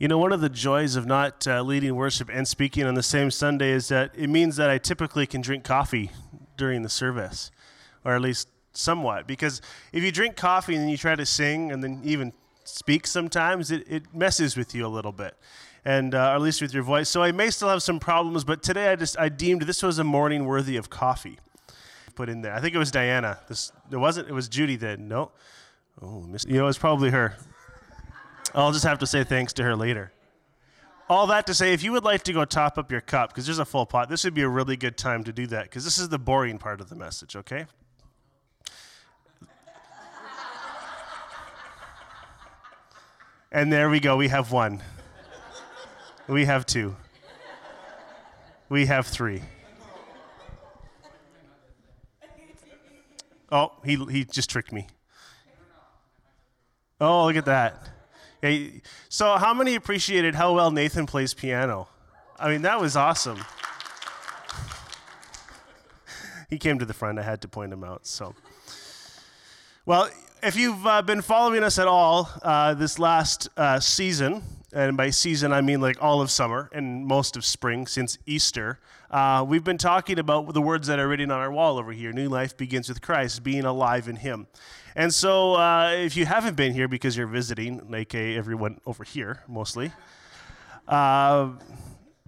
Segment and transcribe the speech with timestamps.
[0.00, 3.02] You know, one of the joys of not uh, leading worship and speaking on the
[3.02, 6.10] same Sunday is that it means that I typically can drink coffee
[6.56, 7.50] during the service,
[8.02, 9.26] or at least somewhat.
[9.26, 9.60] Because
[9.92, 12.32] if you drink coffee and you try to sing and then even
[12.64, 15.36] speak sometimes, it, it messes with you a little bit.
[15.84, 17.10] And uh, at least with your voice.
[17.10, 19.98] So I may still have some problems, but today I just I deemed this was
[19.98, 21.38] a morning worthy of coffee.
[22.14, 22.54] Put in there.
[22.54, 23.40] I think it was Diana.
[23.48, 24.30] This it wasn't.
[24.30, 24.76] It was Judy.
[24.76, 25.32] Then no.
[26.00, 27.36] Oh, you know, it's probably her.
[28.54, 30.12] I'll just have to say thanks to her later.
[31.08, 33.46] All that to say, if you would like to go top up your cup, because
[33.46, 35.84] there's a full pot, this would be a really good time to do that, because
[35.84, 37.66] this is the boring part of the message, okay?
[43.52, 44.80] And there we go, we have one.
[46.28, 46.94] We have two.
[48.68, 49.42] We have three.
[53.50, 54.86] Oh, he, he just tricked me.
[57.00, 57.99] Oh, look at that.
[59.08, 61.88] So, how many appreciated how well Nathan plays piano?
[62.38, 63.44] I mean, that was awesome.
[66.48, 67.18] he came to the front.
[67.18, 68.06] I had to point him out.
[68.06, 68.34] So,
[69.84, 70.08] well,
[70.42, 75.10] if you've uh, been following us at all uh, this last uh, season, and by
[75.10, 78.78] season I mean like all of summer and most of spring since Easter,
[79.10, 82.12] uh, we've been talking about the words that are written on our wall over here.
[82.12, 84.46] New life begins with Christ, being alive in Him.
[84.94, 89.42] And so, uh, if you haven't been here because you're visiting, like everyone over here
[89.48, 89.90] mostly,
[90.86, 91.50] uh,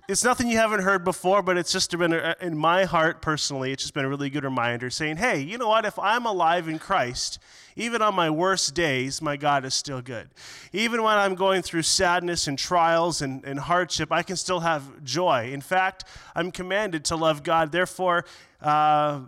[0.08, 3.72] it's nothing you haven't heard before, but it's just been a, in my heart personally.
[3.72, 5.84] It's just been a really good reminder, saying, "Hey, you know what?
[5.84, 7.38] If I'm alive in Christ,
[7.77, 10.28] even on my worst days, my God is still good.
[10.73, 15.05] Even when I'm going through sadness and trials and, and hardship, I can still have
[15.05, 15.51] joy.
[15.53, 17.73] In fact, I'm commanded to love God.
[17.73, 18.25] Therefore."
[18.61, 19.23] Uh,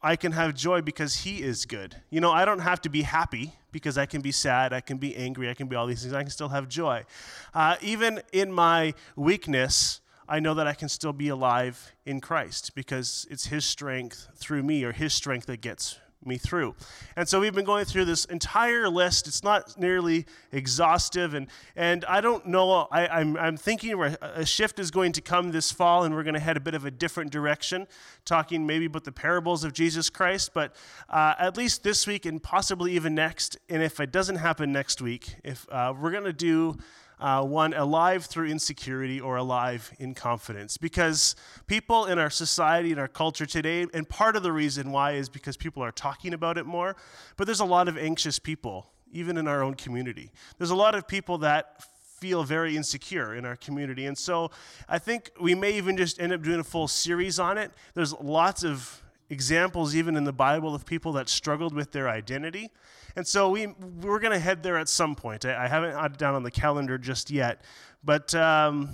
[0.00, 1.96] I can have joy because He is good.
[2.10, 4.98] You know, I don't have to be happy because I can be sad, I can
[4.98, 6.14] be angry, I can be all these things.
[6.14, 7.04] I can still have joy.
[7.52, 12.74] Uh, even in my weakness, I know that I can still be alive in Christ
[12.74, 16.74] because it's His strength through me or His strength that gets me through.
[17.16, 19.26] And so we've been going through this entire list.
[19.26, 21.46] It's not nearly exhaustive, and,
[21.76, 25.70] and I don't know, I, I'm, I'm thinking a shift is going to come this
[25.70, 27.86] fall, and we're going to head a bit of a different direction,
[28.24, 30.74] talking maybe about the parables of Jesus Christ, but
[31.08, 35.00] uh, at least this week and possibly even next, and if it doesn't happen next
[35.00, 36.76] week, if uh, we're going to do
[37.20, 40.76] uh, one alive through insecurity or alive in confidence.
[40.76, 41.36] Because
[41.66, 45.28] people in our society and our culture today, and part of the reason why is
[45.28, 46.96] because people are talking about it more,
[47.36, 50.30] but there's a lot of anxious people, even in our own community.
[50.58, 51.84] There's a lot of people that
[52.18, 54.06] feel very insecure in our community.
[54.06, 54.50] And so
[54.88, 57.70] I think we may even just end up doing a full series on it.
[57.94, 62.70] There's lots of examples, even in the Bible, of people that struggled with their identity.
[63.16, 65.44] And so we, we're going to head there at some point.
[65.44, 67.62] I, I haven't it down on the calendar just yet,
[68.04, 68.90] but um,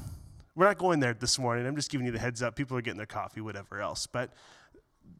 [0.54, 1.66] we're not going there this morning.
[1.66, 2.56] I'm just giving you the heads up.
[2.56, 4.06] People are getting their coffee, whatever else.
[4.06, 4.30] But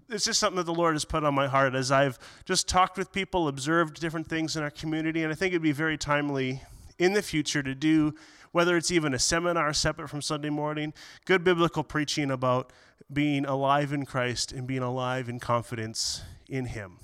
[0.08, 2.98] it's just something that the Lord has put on my heart as I've just talked
[2.98, 6.62] with people, observed different things in our community, and I think it'd be very timely
[6.98, 8.14] in the future to do,
[8.52, 10.92] whether it's even a seminar separate from Sunday morning,
[11.24, 12.72] good biblical preaching about
[13.14, 16.98] being alive in Christ and being alive in confidence in Him.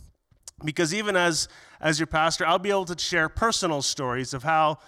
[0.65, 1.48] Because even as,
[1.81, 4.78] as your pastor, I'll be able to share personal stories of how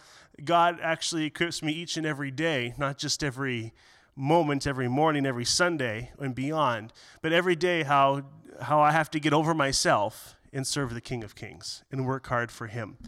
[0.44, 3.72] God actually equips me each and every day, not just every
[4.14, 8.24] moment, every morning, every Sunday and beyond, but every day how,
[8.60, 12.26] how I have to get over myself and serve the King of Kings and work
[12.26, 12.98] hard for Him.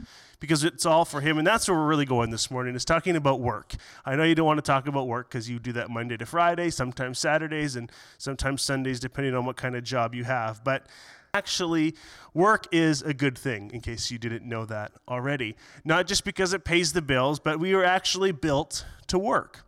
[0.40, 1.38] Because it's all for Him.
[1.38, 3.74] And that's where we're really going this morning, is talking about work.
[4.04, 6.26] I know you don't want to talk about work because you do that Monday to
[6.26, 10.64] Friday, sometimes Saturdays, and sometimes Sundays, depending on what kind of job you have.
[10.64, 10.86] But
[11.34, 11.94] actually,
[12.32, 15.56] work is a good thing, in case you didn't know that already.
[15.84, 19.64] Not just because it pays the bills, but we were actually built to work.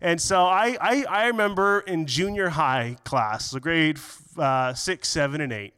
[0.00, 3.98] And so I, I, I remember in junior high class, so grade
[4.36, 5.72] uh, six, seven, and eight,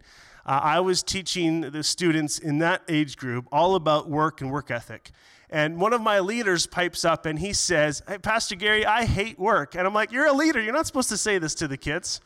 [0.46, 4.70] uh, I was teaching the students in that age group all about work and work
[4.70, 5.10] ethic.
[5.50, 9.38] And one of my leaders pipes up and he says, hey, Pastor Gary, I hate
[9.38, 9.74] work.
[9.74, 10.60] And I'm like, You're a leader.
[10.60, 12.20] You're not supposed to say this to the kids.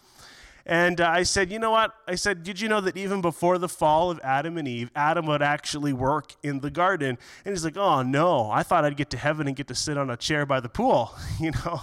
[0.66, 1.94] And uh, I said, You know what?
[2.06, 5.26] I said, Did you know that even before the fall of Adam and Eve, Adam
[5.26, 7.18] would actually work in the garden?
[7.44, 8.50] And he's like, Oh, no.
[8.50, 10.68] I thought I'd get to heaven and get to sit on a chair by the
[10.68, 11.80] pool, you know?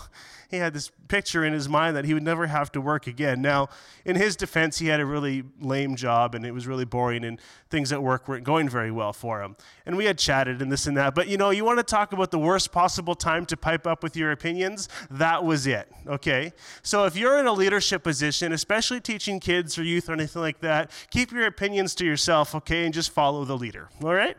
[0.49, 3.41] He had this picture in his mind that he would never have to work again.
[3.41, 3.69] Now,
[4.05, 7.39] in his defense, he had a really lame job and it was really boring and
[7.69, 9.55] things at work weren't going very well for him.
[9.85, 11.15] And we had chatted and this and that.
[11.15, 14.03] But you know, you want to talk about the worst possible time to pipe up
[14.03, 14.87] with your opinions?
[15.11, 16.53] That was it, okay?
[16.81, 20.61] So if you're in a leadership position, especially teaching kids or youth or anything like
[20.61, 24.37] that, keep your opinions to yourself, okay, and just follow the leader, all right?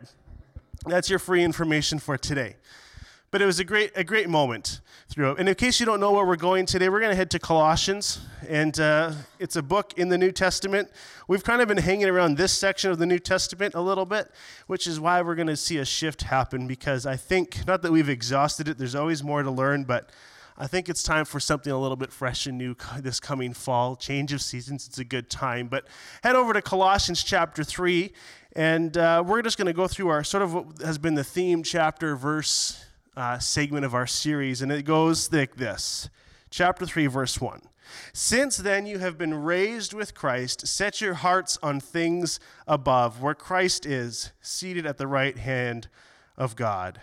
[0.85, 2.55] That's your free information for today.
[3.31, 5.39] But it was a great, a great moment throughout.
[5.39, 7.39] And in case you don't know where we're going today, we're going to head to
[7.39, 8.21] Colossians.
[8.47, 10.89] And uh, it's a book in the New Testament.
[11.27, 14.31] We've kind of been hanging around this section of the New Testament a little bit,
[14.65, 17.91] which is why we're going to see a shift happen because I think, not that
[17.91, 20.09] we've exhausted it, there's always more to learn, but
[20.57, 23.95] I think it's time for something a little bit fresh and new this coming fall.
[23.95, 25.67] Change of seasons, it's a good time.
[25.67, 25.85] But
[26.23, 28.11] head over to Colossians chapter 3,
[28.55, 31.23] and uh, we're just going to go through our sort of what has been the
[31.23, 32.85] theme chapter verse
[33.19, 36.09] uh, segment of our series, and it goes like this
[36.49, 37.61] Chapter 3, verse 1.
[38.13, 43.33] Since then you have been raised with Christ, set your hearts on things above, where
[43.33, 45.87] Christ is, seated at the right hand
[46.37, 47.01] of God.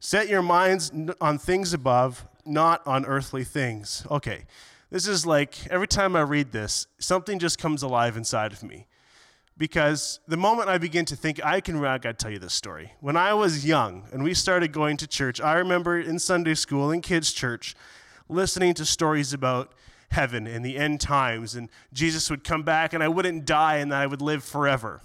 [0.00, 4.06] Set your minds on things above, not on earthly things.
[4.10, 4.44] Okay,
[4.90, 8.86] this is like every time I read this, something just comes alive inside of me
[9.56, 12.92] because the moment I begin to think, I can, I gotta tell you this story.
[13.00, 16.90] When I was young and we started going to church, I remember in Sunday school,
[16.90, 17.74] in kids' church,
[18.28, 19.72] listening to stories about
[20.10, 23.92] heaven and the end times, and Jesus would come back and I wouldn't die and
[23.92, 25.00] that I would live forever.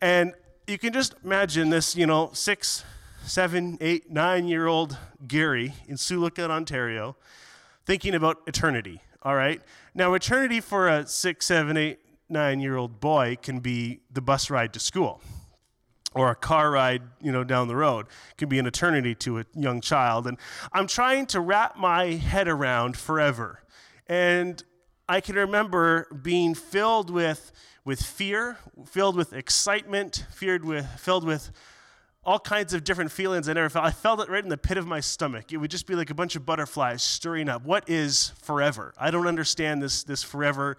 [0.00, 0.34] And
[0.66, 2.84] you can just imagine this, you know, six,
[3.24, 4.96] seven, eight, nine year old
[5.26, 7.16] Gary in Lookout, Ontario,
[7.84, 9.02] thinking about eternity.
[9.22, 9.60] All right.
[9.94, 11.98] Now, eternity for a six, seven, eight,
[12.30, 15.20] nine year old boy can be the bus ride to school
[16.14, 18.06] or a car ride you know down the road
[18.36, 20.38] can be an eternity to a young child and
[20.72, 23.62] i'm trying to wrap my head around forever
[24.06, 24.64] and
[25.08, 27.52] i can remember being filled with
[27.84, 31.50] with fear filled with excitement feared with filled with
[32.22, 33.84] all kinds of different feelings I never felt.
[33.84, 35.52] I felt it right in the pit of my stomach.
[35.52, 37.64] It would just be like a bunch of butterflies stirring up.
[37.64, 38.92] What is forever?
[38.98, 40.76] I don't understand this, this forever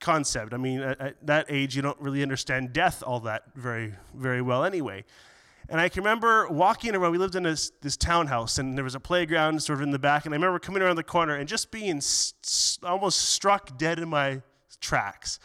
[0.00, 0.52] concept.
[0.52, 4.42] I mean, at, at, that age, you don't really understand death all that very, very
[4.42, 5.04] well anyway.
[5.68, 7.12] And I can remember walking around.
[7.12, 10.00] We lived in this, this townhouse, and there was a playground sort of in the
[10.00, 10.24] back.
[10.24, 14.08] And I remember coming around the corner and just being st- almost struck dead in
[14.08, 14.42] my
[14.80, 15.38] tracks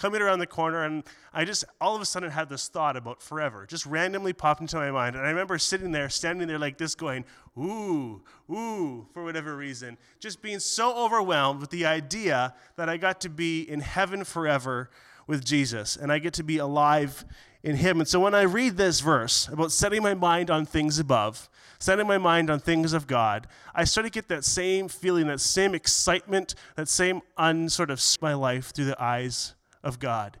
[0.00, 3.22] coming around the corner, and I just all of a sudden had this thought about
[3.22, 5.14] forever, just randomly popped into my mind.
[5.14, 7.24] And I remember sitting there, standing there like this, going,
[7.58, 13.20] ooh, ooh, for whatever reason, just being so overwhelmed with the idea that I got
[13.20, 14.90] to be in heaven forever
[15.26, 17.24] with Jesus, and I get to be alive
[17.62, 18.00] in Him.
[18.00, 22.06] And so when I read this verse about setting my mind on things above, setting
[22.06, 25.74] my mind on things of God, I start to get that same feeling, that same
[25.74, 30.40] excitement, that same unsort of my life through the eyes of God.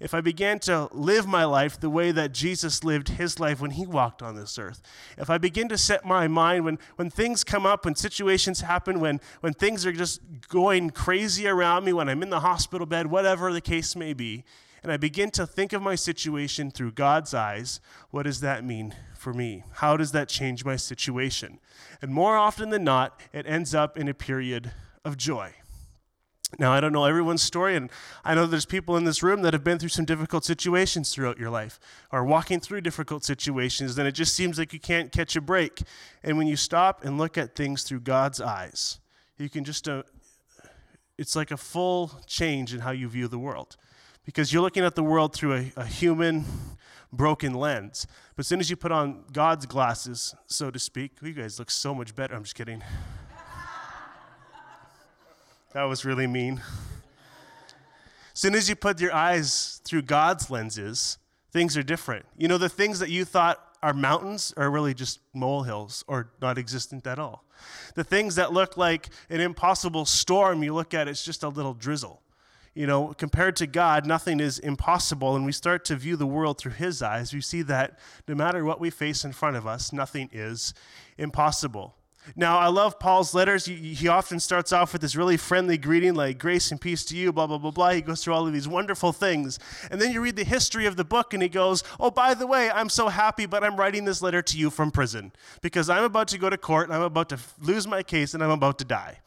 [0.00, 3.72] If I began to live my life the way that Jesus lived his life when
[3.72, 4.80] he walked on this earth,
[5.18, 8.98] if I begin to set my mind when, when things come up, when situations happen,
[8.98, 13.08] when, when things are just going crazy around me, when I'm in the hospital bed,
[13.08, 14.44] whatever the case may be,
[14.82, 18.94] and I begin to think of my situation through God's eyes, what does that mean
[19.14, 19.64] for me?
[19.74, 21.58] How does that change my situation?
[22.00, 24.72] And more often than not, it ends up in a period
[25.04, 25.52] of joy.
[26.58, 27.90] Now, I don't know everyone's story, and
[28.24, 31.38] I know there's people in this room that have been through some difficult situations throughout
[31.38, 31.78] your life,
[32.10, 35.82] or walking through difficult situations, and it just seems like you can't catch a break.
[36.22, 38.98] And when you stop and look at things through God's eyes,
[39.38, 40.02] you can just, uh,
[41.16, 43.76] it's like a full change in how you view the world.
[44.26, 46.44] Because you're looking at the world through a, a human,
[47.12, 48.06] broken lens.
[48.36, 51.70] But as soon as you put on God's glasses, so to speak, you guys look
[51.70, 52.34] so much better.
[52.34, 52.82] I'm just kidding.
[55.72, 56.60] That was really mean.
[58.32, 61.18] As soon as you put your eyes through God's lenses,
[61.52, 62.26] things are different.
[62.36, 66.58] You know, the things that you thought are mountains are really just molehills or not
[66.58, 67.44] existent at all.
[67.94, 71.74] The things that look like an impossible storm, you look at it's just a little
[71.74, 72.20] drizzle.
[72.74, 76.58] You know, compared to God, nothing is impossible, and we start to view the world
[76.58, 77.32] through His eyes.
[77.32, 80.72] We see that no matter what we face in front of us, nothing is
[81.18, 81.94] impossible.
[82.36, 83.64] Now, I love Paul's letters.
[83.64, 87.32] He, often starts off with this really friendly greeting, like grace and peace to you,
[87.32, 87.90] blah, blah, blah, blah.
[87.90, 89.58] He goes through all of these wonderful things.
[89.90, 92.46] And then you read the history of the book, and he goes, Oh, by the
[92.46, 96.04] way, I'm so happy, but I'm writing this letter to you from prison because I'm
[96.04, 98.78] about to go to court, and I'm about to lose my case, and I'm about
[98.78, 99.20] to die.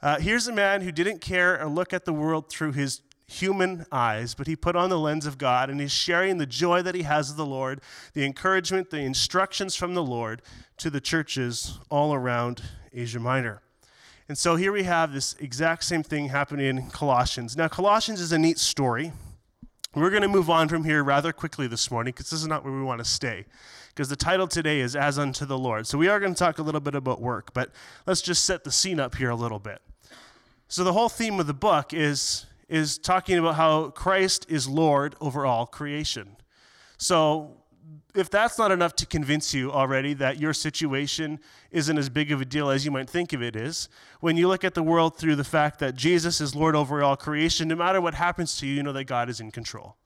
[0.00, 3.00] Uh, here's a man who didn't care or look at the world through his
[3.34, 6.82] human eyes, but he put on the lens of God and he's sharing the joy
[6.82, 7.80] that he has of the Lord,
[8.12, 10.42] the encouragement, the instructions from the Lord
[10.78, 12.62] to the churches all around
[12.92, 13.62] Asia Minor.
[14.28, 17.56] And so here we have this exact same thing happening in Colossians.
[17.56, 19.12] Now, Colossians is a neat story.
[19.94, 22.64] We're going to move on from here rather quickly this morning because this is not
[22.64, 23.44] where we want to stay.
[23.88, 25.86] Because the title today is As Unto the Lord.
[25.86, 27.70] So we are going to talk a little bit about work, but
[28.06, 29.82] let's just set the scene up here a little bit.
[30.66, 35.14] So the whole theme of the book is is talking about how Christ is Lord
[35.20, 36.36] over all creation.
[36.96, 37.58] So
[38.14, 41.40] if that's not enough to convince you already that your situation
[41.70, 43.88] isn't as big of a deal as you might think of it is,
[44.20, 47.16] when you look at the world through the fact that Jesus is Lord over all
[47.16, 49.96] creation, no matter what happens to you, you know that God is in control.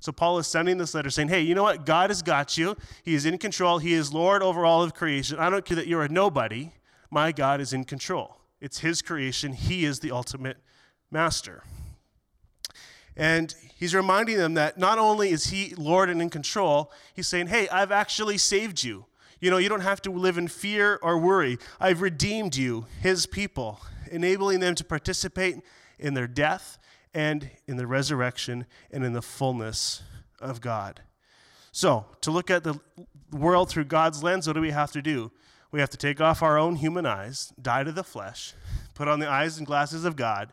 [0.00, 1.84] So Paul is sending this letter saying, hey, you know what?
[1.84, 2.76] God has got you.
[3.02, 3.78] He is in control.
[3.78, 5.38] He is Lord over all of creation.
[5.38, 6.72] I don't care that you're a nobody.
[7.10, 8.36] My God is in control.
[8.60, 9.52] It's his creation.
[9.52, 10.58] He is the ultimate
[11.10, 11.64] master.
[13.16, 17.46] And he's reminding them that not only is he Lord and in control, he's saying,
[17.46, 19.06] hey, I've actually saved you.
[19.40, 21.58] You know, you don't have to live in fear or worry.
[21.78, 23.80] I've redeemed you, his people,
[24.10, 25.60] enabling them to participate
[25.98, 26.78] in their death
[27.12, 30.02] and in the resurrection and in the fullness
[30.40, 31.00] of God.
[31.72, 32.80] So, to look at the
[33.30, 35.30] world through God's lens, what do we have to do?
[35.70, 38.54] We have to take off our own human eyes, die to the flesh,
[38.94, 40.52] put on the eyes and glasses of God,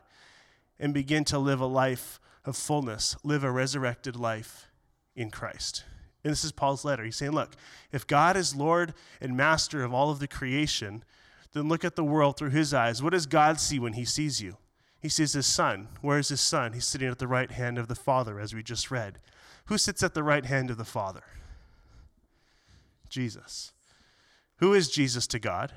[0.78, 4.68] and begin to live a life of fullness, live a resurrected life
[5.16, 5.84] in Christ.
[6.22, 7.04] And this is Paul's letter.
[7.04, 7.54] He's saying, look,
[7.92, 11.04] if God is Lord and master of all of the creation,
[11.52, 13.02] then look at the world through his eyes.
[13.02, 14.56] What does God see when he sees you?
[15.00, 15.88] He sees his son.
[16.00, 16.72] Where is his son?
[16.72, 19.18] He's sitting at the right hand of the Father, as we just read.
[19.66, 21.24] Who sits at the right hand of the Father?
[23.10, 23.72] Jesus.
[24.56, 25.72] Who is Jesus to God?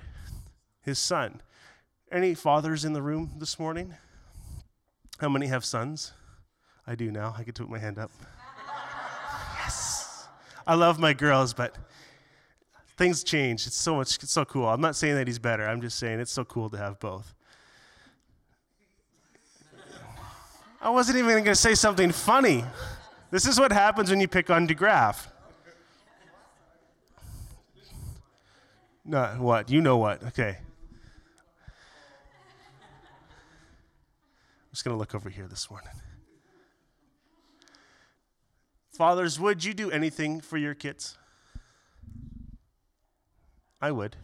[0.81, 1.41] His son.
[2.09, 3.95] Any fathers in the room this morning?
[5.19, 6.13] How many have sons?
[6.87, 7.35] I do now.
[7.37, 8.11] I get to put my hand up.
[9.59, 10.25] yes.
[10.65, 11.75] I love my girls, but
[12.95, 13.67] things change.
[13.67, 14.67] It's so much, it's so cool.
[14.67, 15.67] I'm not saying that he's better.
[15.67, 17.33] I'm just saying it's so cool to have both.
[20.81, 22.63] I wasn't even going to say something funny.
[23.31, 25.27] This is what happens when you pick on DeGraff.
[29.03, 29.69] Not what?
[29.69, 30.23] You know what?
[30.23, 30.57] Okay.
[34.59, 35.91] I'm just going to look over here this morning.
[38.97, 41.19] Fathers, would you do anything for your kids?
[43.79, 44.15] I would.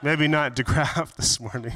[0.00, 1.72] Maybe not DeGraff this morning.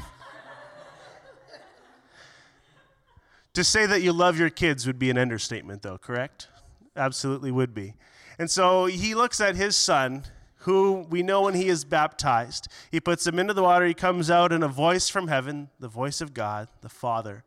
[3.53, 6.47] to say that you love your kids would be an understatement, though, correct?
[6.95, 7.95] Absolutely would be.
[8.39, 10.23] And so he looks at his son,
[10.59, 12.69] who we know when he is baptized.
[12.89, 13.85] He puts him into the water.
[13.85, 17.43] He comes out, and a voice from heaven, the voice of God, the Father,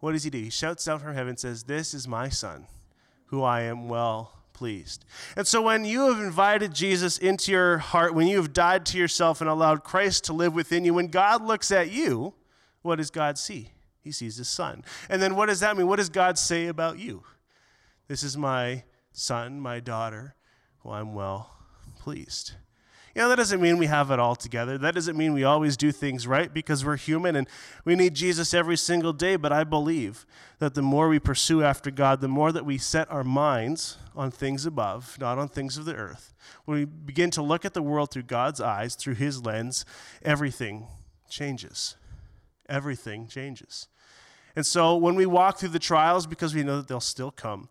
[0.00, 0.38] what does he do?
[0.38, 2.66] He shouts out from heaven says, This is my son,
[3.26, 5.04] who I am well pleased.
[5.36, 8.98] And so when you have invited Jesus into your heart, when you have died to
[8.98, 12.34] yourself and allowed Christ to live within you, when God looks at you,
[12.82, 13.72] what does God see?
[14.02, 14.84] He sees his son.
[15.08, 15.86] And then what does that mean?
[15.86, 17.24] What does God say about you?
[18.06, 20.34] This is my son, my daughter,
[20.80, 21.50] who I'm well
[21.98, 22.52] pleased.
[23.18, 24.78] You know, that doesn't mean we have it all together.
[24.78, 27.48] That doesn't mean we always do things right because we're human and
[27.84, 29.34] we need Jesus every single day.
[29.34, 30.24] But I believe
[30.60, 34.30] that the more we pursue after God, the more that we set our minds on
[34.30, 36.32] things above, not on things of the earth.
[36.64, 39.84] When we begin to look at the world through God's eyes, through His lens,
[40.22, 40.86] everything
[41.28, 41.96] changes.
[42.68, 43.88] Everything changes.
[44.54, 47.68] And so when we walk through the trials, because we know that they'll still come,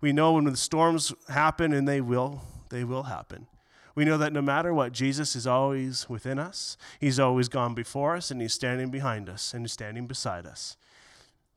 [0.00, 3.48] we know when the storms happen, and they will, they will happen
[3.94, 6.76] we know that no matter what, Jesus is always within us.
[6.98, 10.76] He's always gone before us, and He's standing behind us, and He's standing beside us.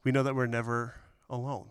[0.03, 0.95] We know that we're never
[1.29, 1.65] alone.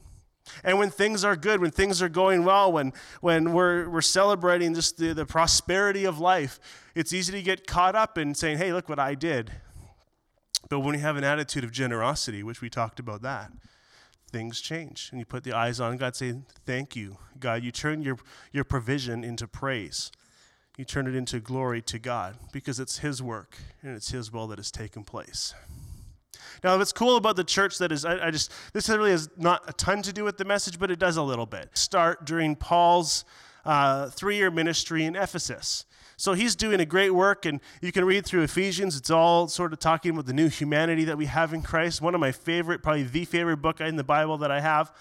[0.62, 4.74] And when things are good, when things are going well, when, when we're, we're celebrating
[4.74, 6.60] just the, the prosperity of life,
[6.94, 9.50] it's easy to get caught up in saying, hey, look what I did.
[10.68, 13.50] But when you have an attitude of generosity, which we talked about that,
[14.30, 15.08] things change.
[15.10, 17.62] And you put the eyes on God, saying, Thank you, God.
[17.62, 18.18] You turn your,
[18.52, 20.10] your provision into praise
[20.76, 24.46] you turn it into glory to God because it's His work and it's His will
[24.48, 25.54] that has taken place.
[26.62, 29.62] Now, what's cool about the church that is, I, I, just, this really has not
[29.68, 31.70] a ton to do with the message, but it does a little bit.
[31.74, 33.24] Start during Paul's
[33.64, 35.84] uh, three year ministry in Ephesus.
[36.18, 38.96] So he's doing a great work, and you can read through Ephesians.
[38.96, 42.00] It's all sort of talking about the new humanity that we have in Christ.
[42.00, 44.92] One of my favorite, probably the favorite book in the Bible that I have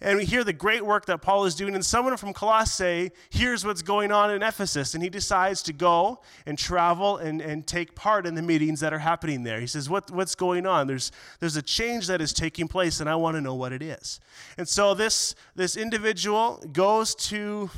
[0.00, 1.74] and we hear the great work that Paul is doing.
[1.74, 6.20] And someone from Colossae hears what's going on in Ephesus, and he decides to go
[6.46, 9.60] and travel and, and take part in the meetings that are happening there.
[9.60, 10.86] He says, what, What's going on?
[10.86, 13.82] There's, there's a change that is taking place, and I want to know what it
[13.82, 14.20] is.
[14.56, 17.70] And so this, this individual goes to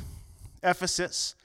[0.63, 1.35] Ephesus.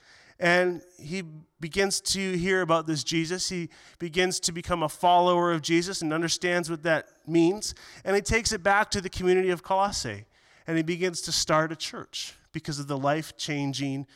[0.40, 1.25] And he
[1.58, 3.49] begins to hear about this Jesus.
[3.49, 3.68] He
[3.99, 7.75] begins to become a follower of Jesus and understands what that means.
[8.04, 10.26] And he takes it back to the community of Colossae
[10.68, 14.06] and he begins to start a church because of the life changing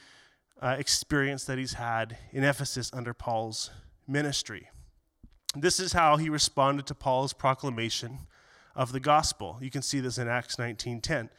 [0.60, 3.70] uh, experience that he's had in Ephesus under Paul's
[4.06, 4.68] ministry.
[5.56, 8.26] This is how he responded to Paul's proclamation
[8.76, 9.58] of the gospel.
[9.62, 11.30] You can see this in Acts 19:10.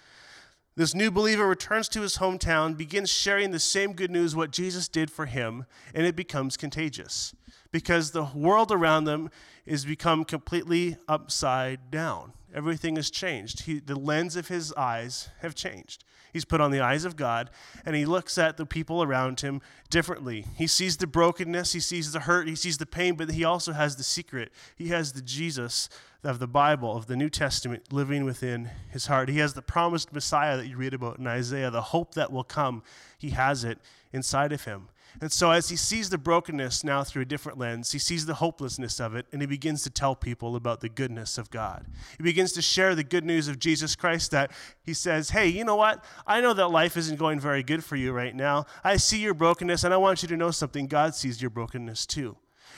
[0.75, 4.87] This new believer returns to his hometown, begins sharing the same good news, what Jesus
[4.87, 7.35] did for him, and it becomes contagious
[7.71, 9.29] because the world around them
[9.67, 12.33] is become completely upside down.
[12.53, 13.63] Everything has changed.
[13.63, 16.03] He, the lens of his eyes have changed.
[16.31, 17.51] He's put on the eyes of God,
[17.85, 20.45] and he looks at the people around him differently.
[20.55, 23.71] He sees the brokenness, he sees the hurt, he sees the pain, but he also
[23.71, 24.51] has the secret.
[24.75, 25.89] He has the Jesus
[26.23, 29.29] of the Bible, of the New Testament, living within his heart.
[29.29, 32.43] He has the promised Messiah that you read about in Isaiah, the hope that will
[32.43, 32.81] come.
[33.17, 33.77] He has it
[34.11, 34.89] inside of him.
[35.21, 38.35] And so, as he sees the brokenness now through a different lens, he sees the
[38.35, 41.85] hopelessness of it, and he begins to tell people about the goodness of God.
[42.17, 44.51] He begins to share the good news of Jesus Christ that
[44.83, 46.03] he says, Hey, you know what?
[46.25, 48.65] I know that life isn't going very good for you right now.
[48.83, 50.87] I see your brokenness, and I want you to know something.
[50.87, 52.37] God sees your brokenness too.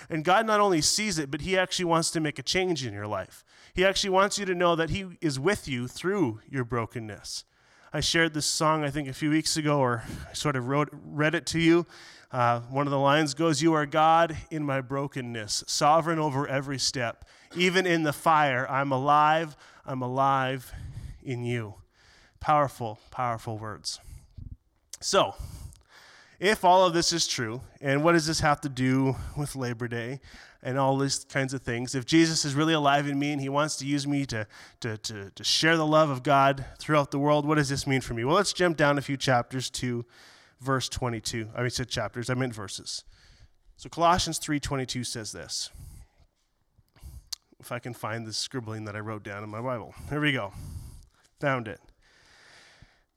[0.09, 2.93] And God not only sees it, but he actually wants to make a change in
[2.93, 3.43] your life.
[3.73, 7.45] He actually wants you to know that he is with you through your brokenness.
[7.93, 10.89] I shared this song, I think, a few weeks ago, or I sort of wrote,
[10.91, 11.85] read it to you.
[12.35, 16.77] Uh, one of the lines goes, You are God in my brokenness, sovereign over every
[16.77, 17.23] step.
[17.55, 20.73] Even in the fire, I'm alive, I'm alive
[21.23, 21.75] in you.
[22.41, 24.01] Powerful, powerful words.
[24.99, 25.33] So,
[26.37, 29.87] if all of this is true, and what does this have to do with Labor
[29.87, 30.19] Day
[30.61, 31.95] and all these kinds of things?
[31.95, 34.45] If Jesus is really alive in me and he wants to use me to,
[34.81, 38.01] to, to, to share the love of God throughout the world, what does this mean
[38.01, 38.25] for me?
[38.25, 40.03] Well, let's jump down a few chapters to
[40.61, 41.49] verse 22.
[41.55, 43.03] I mean, said chapters, I meant verses.
[43.77, 45.69] So Colossians 3.22 says this.
[47.59, 49.95] If I can find the scribbling that I wrote down in my Bible.
[50.09, 50.53] Here we go.
[51.39, 51.79] Found it.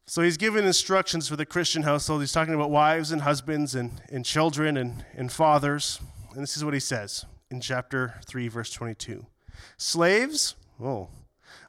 [0.06, 2.22] So he's giving instructions for the Christian household.
[2.22, 6.00] He's talking about wives and husbands and, and children and, and fathers.
[6.32, 9.26] And this is what he says in chapter 3, verse 22.
[9.76, 11.08] Slaves, oh,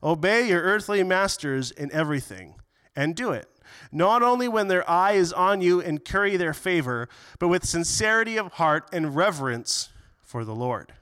[0.02, 2.56] obey your earthly masters in everything
[2.96, 3.50] and do it
[3.92, 7.10] not only when their eye is on you and curry their favor,
[7.40, 9.90] but with sincerity of heart and reverence
[10.22, 10.94] for the Lord.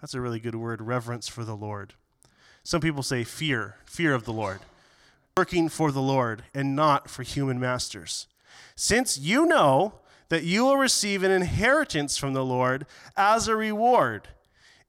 [0.00, 1.94] That's a really good word, reverence for the Lord.
[2.62, 4.60] Some people say fear, fear of the Lord,
[5.36, 8.26] working for the Lord and not for human masters.
[8.74, 9.94] Since you know
[10.28, 14.28] that you will receive an inheritance from the Lord as a reward,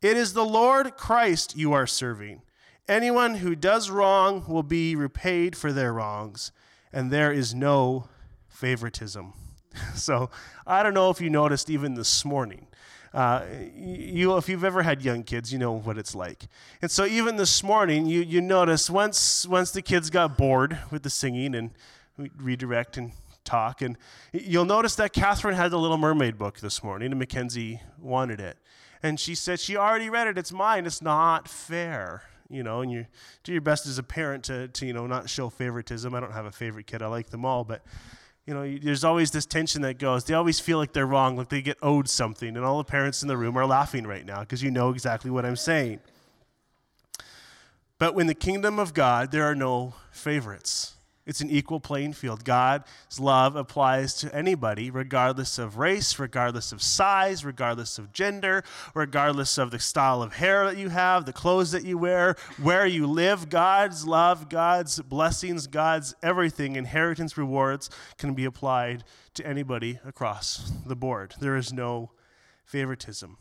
[0.02, 2.42] it is the Lord Christ you are serving.
[2.88, 6.52] Anyone who does wrong will be repaid for their wrongs
[6.92, 8.08] and there is no
[8.50, 9.34] favoritism.
[9.96, 10.30] so
[10.66, 12.68] I don't know if you noticed even this morning.
[13.14, 13.44] Uh,
[13.76, 16.46] you, if you've ever had young kids, you know what it's like.
[16.82, 21.04] And so even this morning, you, you notice once, once the kids got bored with
[21.04, 21.72] the singing and
[22.38, 23.98] redirect and talk, and
[24.34, 28.58] you'll notice that Catherine had the Little Mermaid book this morning, and Mackenzie wanted it.
[29.02, 30.38] And she said, She already read it.
[30.38, 30.86] It's mine.
[30.86, 33.06] It's not fair you know, and you
[33.44, 36.14] do your best as a parent to, to, you know, not show favoritism.
[36.14, 37.02] I don't have a favorite kid.
[37.02, 37.82] I like them all, but
[38.46, 40.24] you know, there's always this tension that goes.
[40.24, 43.22] They always feel like they're wrong, like they get owed something, and all the parents
[43.22, 46.00] in the room are laughing right now because you know exactly what I'm saying.
[48.00, 50.97] But in the kingdom of God, there are no favorites.
[51.28, 52.46] It's an equal playing field.
[52.46, 58.64] God's love applies to anybody, regardless of race, regardless of size, regardless of gender,
[58.96, 62.88] regardless of the style of hair that you have, the clothes that you wear, where
[62.88, 63.50] you live.
[63.50, 70.96] God's love, God's blessings, God's everything, inheritance, rewards can be applied to anybody across the
[70.96, 71.36] board.
[71.42, 72.12] There is no
[72.64, 73.38] favoritism.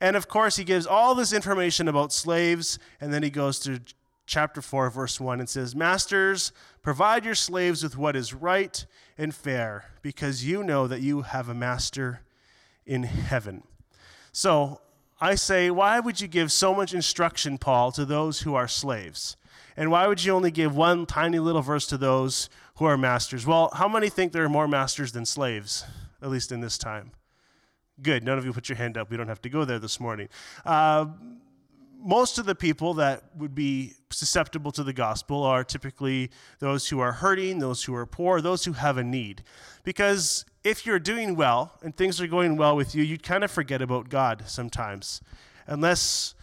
[0.00, 3.80] And of course, he gives all this information about slaves, and then he goes to
[4.26, 8.84] chapter 4, verse 1, and says, Masters, provide your slaves with what is right
[9.16, 12.20] and fair, because you know that you have a master
[12.84, 13.62] in heaven.
[14.32, 14.80] So
[15.20, 19.36] I say, why would you give so much instruction, Paul, to those who are slaves?
[19.76, 23.46] And why would you only give one tiny little verse to those who are masters?
[23.46, 25.84] Well, how many think there are more masters than slaves,
[26.20, 27.12] at least in this time?
[28.02, 28.24] Good.
[28.24, 29.10] None of you put your hand up.
[29.10, 30.28] We don't have to go there this morning.
[30.64, 31.06] Uh,
[32.06, 37.00] most of the people that would be susceptible to the gospel are typically those who
[37.00, 39.42] are hurting, those who are poor, those who have a need.
[39.82, 43.50] Because if you're doing well and things are going well with you, you kind of
[43.50, 45.20] forget about God sometimes.
[45.66, 46.36] Unless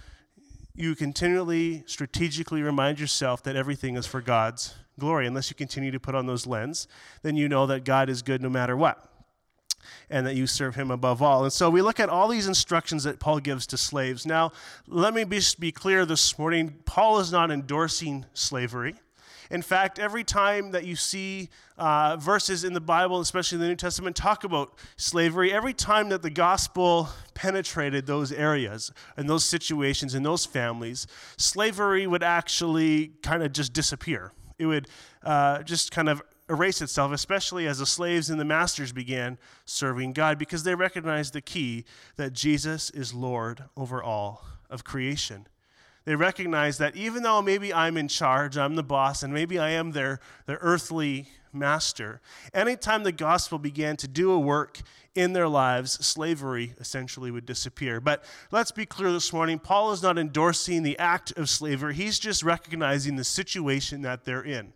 [0.75, 5.99] you continually strategically remind yourself that everything is for God's glory, unless you continue to
[5.99, 6.89] put on those lens,
[7.21, 9.12] then you know that God is good no matter what
[10.09, 11.43] and that you serve him above all.
[11.43, 14.25] And so we look at all these instructions that Paul gives to slaves.
[14.25, 14.51] Now,
[14.87, 18.95] let me be, be clear this morning Paul is not endorsing slavery.
[19.53, 23.67] In fact, every time that you see uh, verses in the Bible, especially in the
[23.67, 29.45] New Testament, talk about slavery, every time that the gospel penetrated those areas and those
[29.45, 31.05] situations and those families,
[31.37, 34.31] slavery would actually kind of just disappear.
[34.57, 34.87] It would
[35.23, 40.13] uh, just kind of erase itself, especially as the slaves and the masters began serving
[40.13, 45.47] God, because they recognized the key that Jesus is Lord over all of creation.
[46.05, 49.69] They recognize that even though maybe I'm in charge, I'm the boss, and maybe I
[49.69, 52.19] am their, their earthly master,
[52.53, 54.81] anytime the gospel began to do a work
[55.15, 58.01] in their lives, slavery essentially would disappear.
[58.01, 62.19] But let's be clear this morning Paul is not endorsing the act of slavery, he's
[62.19, 64.73] just recognizing the situation that they're in.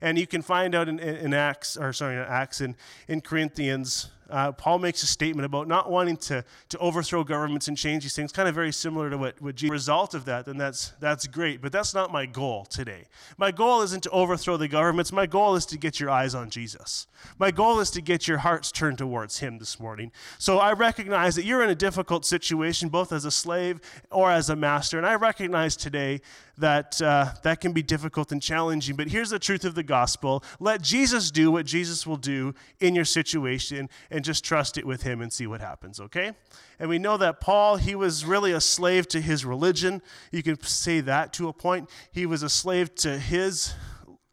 [0.00, 2.76] And you can find out in, in Acts, or sorry, Acts, in,
[3.08, 7.76] in Corinthians, uh, Paul makes a statement about not wanting to, to overthrow governments and
[7.76, 9.72] change these things, kind of very similar to what, what Jesus.
[9.72, 11.60] result of that, then that's, that's great.
[11.60, 13.04] But that's not my goal today.
[13.36, 15.12] My goal isn't to overthrow the governments.
[15.12, 17.06] My goal is to get your eyes on Jesus.
[17.38, 20.12] My goal is to get your hearts turned towards Him this morning.
[20.38, 24.50] So I recognize that you're in a difficult situation, both as a slave or as
[24.50, 24.98] a master.
[24.98, 26.20] And I recognize today
[26.58, 28.96] that uh, that can be difficult and challenging.
[28.96, 32.94] But here's the truth of the gospel let Jesus do what Jesus will do in
[32.94, 36.32] your situation and just trust it with him and see what happens, okay?
[36.78, 40.00] And we know that Paul, he was really a slave to his religion.
[40.32, 41.90] You could say that to a point.
[42.12, 43.74] He was a slave to his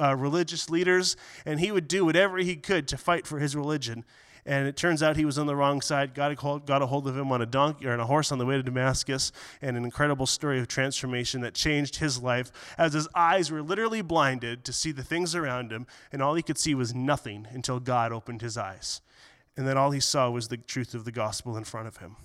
[0.01, 4.05] uh, religious leaders, and he would do whatever he could to fight for his religion.
[4.45, 6.17] And it turns out he was on the wrong side.
[6.17, 8.45] Hold, got a hold of him on a donkey or on a horse on the
[8.45, 13.09] way to Damascus, and an incredible story of transformation that changed his life as his
[13.13, 16.73] eyes were literally blinded to see the things around him, and all he could see
[16.73, 19.01] was nothing until God opened his eyes.
[19.55, 22.15] And then all he saw was the truth of the gospel in front of him.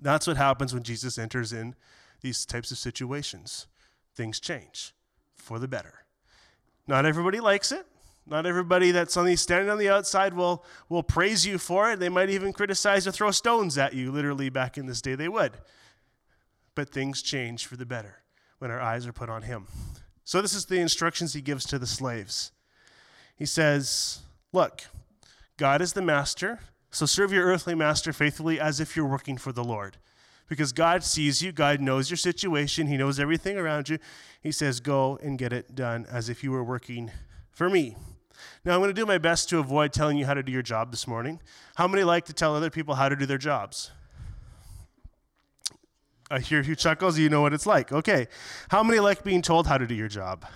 [0.00, 1.74] That's what happens when Jesus enters in
[2.20, 3.66] these types of situations.
[4.14, 4.94] Things change
[5.34, 6.04] for the better.
[6.86, 7.86] Not everybody likes it.
[8.26, 11.98] Not everybody that's on the standing on the outside will, will praise you for it.
[11.98, 14.12] They might even criticize or throw stones at you.
[14.12, 15.58] Literally, back in this day, they would.
[16.74, 18.18] But things change for the better
[18.58, 19.66] when our eyes are put on Him.
[20.24, 22.52] So, this is the instructions He gives to the slaves.
[23.34, 24.20] He says,
[24.52, 24.82] Look,
[25.56, 26.60] God is the master,
[26.90, 29.96] so serve your earthly master faithfully as if you're working for the Lord.
[30.48, 33.98] Because God sees you, God knows your situation, He knows everything around you.
[34.40, 37.10] He says, Go and get it done as if you were working
[37.50, 37.96] for me.
[38.64, 40.62] Now, I'm going to do my best to avoid telling you how to do your
[40.62, 41.40] job this morning.
[41.76, 43.90] How many like to tell other people how to do their jobs?
[46.30, 47.18] I hear a few chuckles.
[47.18, 47.92] You know what it's like.
[47.92, 48.26] Okay.
[48.70, 50.46] How many like being told how to do your job?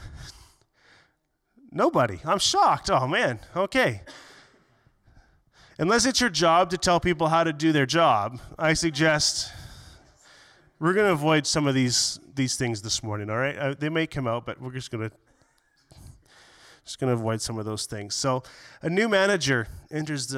[1.71, 2.19] Nobody.
[2.25, 2.91] I'm shocked.
[2.91, 3.41] Oh, man.
[3.55, 4.03] Okay.
[5.79, 9.53] Unless it's your job to tell people how to do their job, I suggest
[10.79, 13.59] we're going to avoid some of these, these things this morning, all right?
[13.59, 15.17] Uh, they may come out, but we're just going to
[16.85, 18.15] just going to avoid some of those things.
[18.15, 18.45] So,
[18.81, 20.35] a new manager enters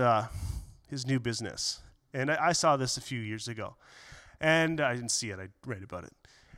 [0.88, 1.83] his new business.
[2.14, 3.77] And I, I, saw this a few years ago.
[4.40, 6.12] And I didn't see it, I read about it.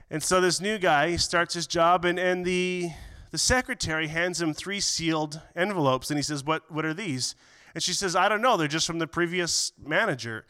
[0.08, 2.90] And so, this new guy starts his job, and, and the,
[3.32, 6.08] the secretary hands him three sealed envelopes.
[6.08, 7.34] And he says, what, what are these?
[7.74, 8.56] And she says, I don't know.
[8.56, 10.46] They're just from the previous manager.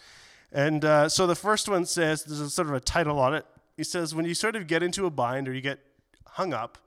[0.52, 3.46] And uh, so, the first one says, there's a sort of a title on it.
[3.76, 5.78] He says, When you sort of get into a bind or you get
[6.26, 6.78] hung up,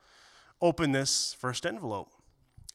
[0.62, 2.12] open this first envelope.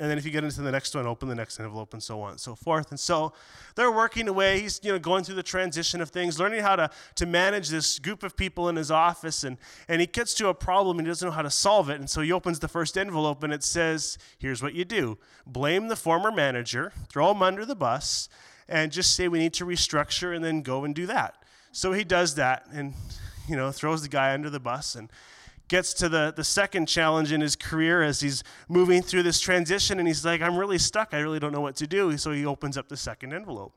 [0.01, 2.21] And then if you get into the next one, open the next envelope and so
[2.23, 2.91] on and so forth.
[2.91, 3.33] And so
[3.75, 4.61] they're working away.
[4.61, 7.99] He's you know, going through the transition of things, learning how to, to manage this
[7.99, 9.43] group of people in his office.
[9.43, 9.57] And,
[9.89, 11.99] and he gets to a problem and he doesn't know how to solve it.
[11.99, 15.89] And so he opens the first envelope and it says, here's what you do blame
[15.89, 18.29] the former manager, throw him under the bus,
[18.69, 21.43] and just say we need to restructure and then go and do that.
[21.73, 22.95] So he does that and
[23.49, 25.11] you know throws the guy under the bus and
[25.69, 29.99] gets to the, the second challenge in his career as he's moving through this transition
[29.99, 31.13] and he's like, I'm really stuck.
[31.13, 32.17] I really don't know what to do.
[32.17, 33.73] So he opens up the second envelope.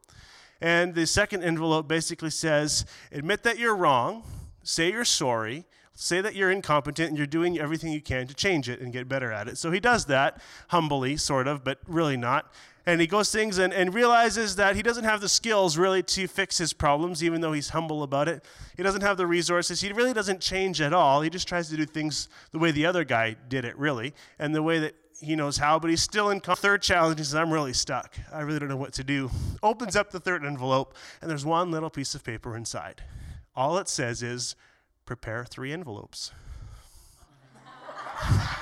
[0.62, 4.24] And the second envelope basically says, Admit that you're wrong,
[4.64, 8.70] say you're sorry, say that you're incompetent and you're doing everything you can to change
[8.70, 9.58] it and get better at it.
[9.58, 12.52] So he does that humbly, sort of, but really not
[12.86, 16.28] and he goes things and, and realizes that he doesn't have the skills really to
[16.28, 18.44] fix his problems, even though he's humble about it.
[18.76, 19.82] He doesn't have the resources.
[19.82, 21.22] He really doesn't change at all.
[21.22, 24.56] He just tries to do things the way the other guy did it, really, and
[24.56, 27.20] the way that he knows how, but he's still in third challenge.
[27.20, 28.18] He says, I'm really stuck.
[28.34, 29.30] I really don't know what to do.
[29.62, 33.04] Opens up the third envelope, and there's one little piece of paper inside.
[33.56, 34.56] All it says is,
[35.06, 36.32] prepare three envelopes.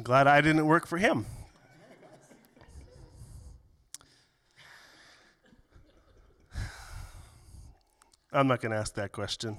[0.00, 1.26] Glad I didn't work for him.
[8.32, 9.58] I'm not going to ask that question.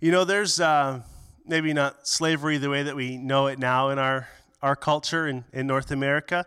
[0.00, 1.00] You know, there's uh,
[1.44, 4.28] maybe not slavery the way that we know it now in our,
[4.62, 6.46] our culture in, in North America,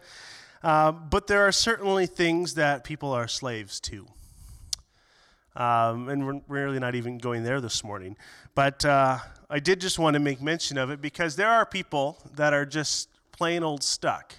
[0.64, 4.08] Uh, but there are certainly things that people are slaves to.
[5.58, 8.16] Um, and we're really not even going there this morning.
[8.54, 9.18] But uh,
[9.50, 12.66] I did just want to make mention of it because there are people that are
[12.66, 14.36] just plain old stuck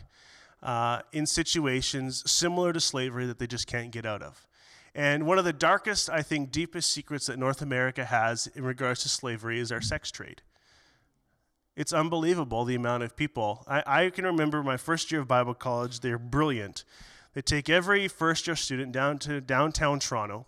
[0.63, 4.47] uh, in situations similar to slavery that they just can't get out of.
[4.95, 9.03] And one of the darkest, I think, deepest secrets that North America has in regards
[9.03, 10.43] to slavery is our sex trade.
[11.77, 13.65] It's unbelievable the amount of people.
[13.67, 16.85] I, I can remember my first year of Bible college, they're brilliant.
[17.35, 20.47] They take every first year student down to downtown Toronto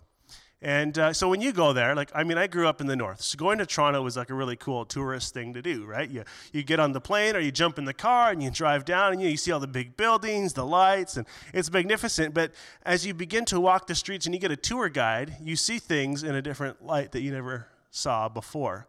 [0.63, 2.95] and uh, so when you go there, like, I mean, I grew up in the
[2.95, 3.21] north.
[3.21, 6.07] So going to Toronto was like a really cool tourist thing to do, right?
[6.07, 8.85] You, you get on the plane or you jump in the car and you drive
[8.85, 12.35] down and you, you see all the big buildings, the lights, and it's magnificent.
[12.35, 12.51] But
[12.83, 15.79] as you begin to walk the streets and you get a tour guide, you see
[15.79, 18.87] things in a different light that you never saw before.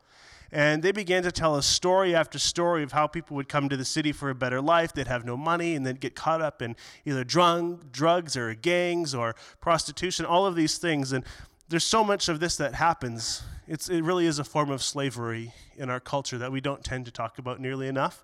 [0.54, 3.76] And they began to tell us story after story of how people would come to
[3.78, 4.92] the city for a better life.
[4.92, 9.14] They'd have no money and then get caught up in either drug, drugs or gangs
[9.14, 11.12] or prostitution, all of these things.
[11.12, 11.24] And
[11.72, 13.42] there's so much of this that happens.
[13.66, 17.06] It's, it really is a form of slavery in our culture that we don't tend
[17.06, 18.22] to talk about nearly enough.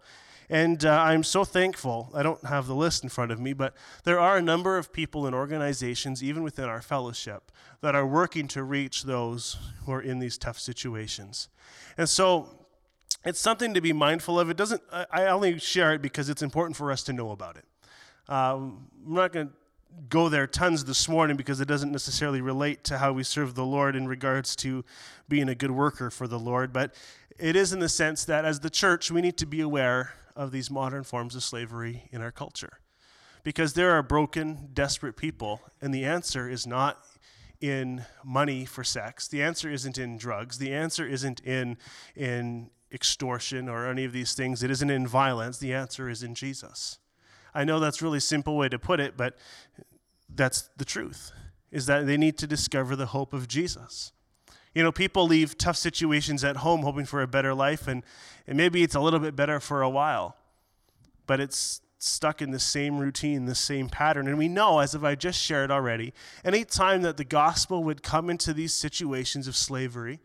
[0.51, 2.11] And uh, I'm so thankful.
[2.15, 4.93] I don't have the list in front of me, but there are a number of
[4.93, 9.57] people and organizations, even within our fellowship, that are working to reach those
[9.87, 11.49] who are in these tough situations.
[11.97, 12.51] And so
[13.25, 14.51] it's something to be mindful of.
[14.51, 17.65] It doesn't, I only share it because it's important for us to know about it.
[18.29, 19.55] Um, I'm not going to
[20.09, 23.64] go there tons this morning because it doesn't necessarily relate to how we serve the
[23.64, 24.85] Lord in regards to
[25.29, 26.94] being a good worker for the Lord, but
[27.38, 30.51] it is in the sense that as the church, we need to be aware of
[30.53, 32.81] these modern forms of slavery in our culture.
[33.44, 36.98] Because there are broken, desperate people, and the answer is not
[37.61, 39.29] in money for sex.
[39.29, 40.59] The answer isn't in drugs.
[40.59, 41.77] The answer isn't in,
[42.14, 44.62] in extortion or any of these things.
[44.62, 45.59] It isn't in violence.
[45.59, 46.98] The answer is in Jesus.
[47.55, 49.37] I know that's really simple way to put it, but
[50.35, 51.33] that's the truth,
[51.71, 54.13] is that they need to discover the hope of Jesus.
[54.75, 58.05] You know, people leave tough situations at home hoping for a better life, and,
[58.47, 60.37] and maybe it's a little bit better for a while,
[61.27, 64.29] but it's stuck in the same routine, the same pattern.
[64.29, 66.13] And we know, as if I just shared already,
[66.45, 70.21] any time that the gospel would come into these situations of slavery,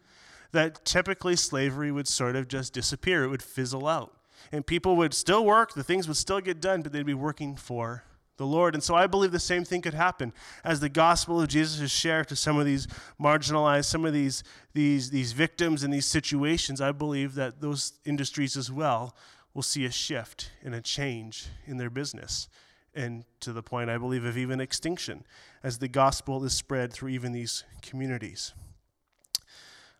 [0.51, 4.13] that typically slavery would sort of just disappear, it would fizzle out
[4.51, 7.55] and people would still work, the things would still get done, but they'd be working
[7.55, 8.03] for
[8.37, 8.73] the Lord.
[8.73, 11.91] And so I believe the same thing could happen as the gospel of Jesus is
[11.91, 12.87] shared to some of these
[13.21, 16.81] marginalized, some of these, these, these victims in these situations.
[16.81, 19.15] I believe that those industries as well
[19.53, 22.47] will see a shift and a change in their business.
[22.95, 25.25] And to the point, I believe, of even extinction
[25.63, 28.53] as the gospel is spread through even these communities.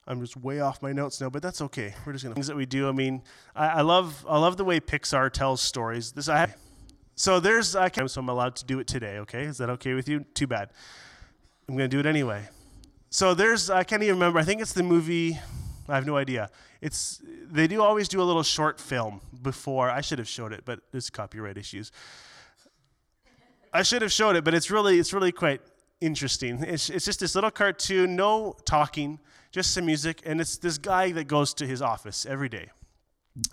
[0.05, 1.93] I'm just way off my notes now, but that's okay.
[2.05, 2.89] We're just gonna things that we do.
[2.89, 3.21] I mean,
[3.55, 6.11] I, I love I love the way Pixar tells stories.
[6.11, 6.53] This I
[7.15, 9.19] so there's I can so I'm allowed to do it today.
[9.19, 10.25] Okay, is that okay with you?
[10.33, 10.71] Too bad.
[11.69, 12.49] I'm gonna do it anyway.
[13.09, 14.39] So there's I can't even remember.
[14.39, 15.39] I think it's the movie.
[15.87, 16.49] I have no idea.
[16.81, 19.89] It's they do always do a little short film before.
[19.89, 21.91] I should have showed it, but there's copyright issues.
[23.71, 25.61] I should have showed it, but it's really it's really quite
[26.01, 26.61] interesting.
[26.63, 29.19] It's, it's just this little cartoon, no talking
[29.53, 32.69] just some music, and it's this guy that goes to his office every day.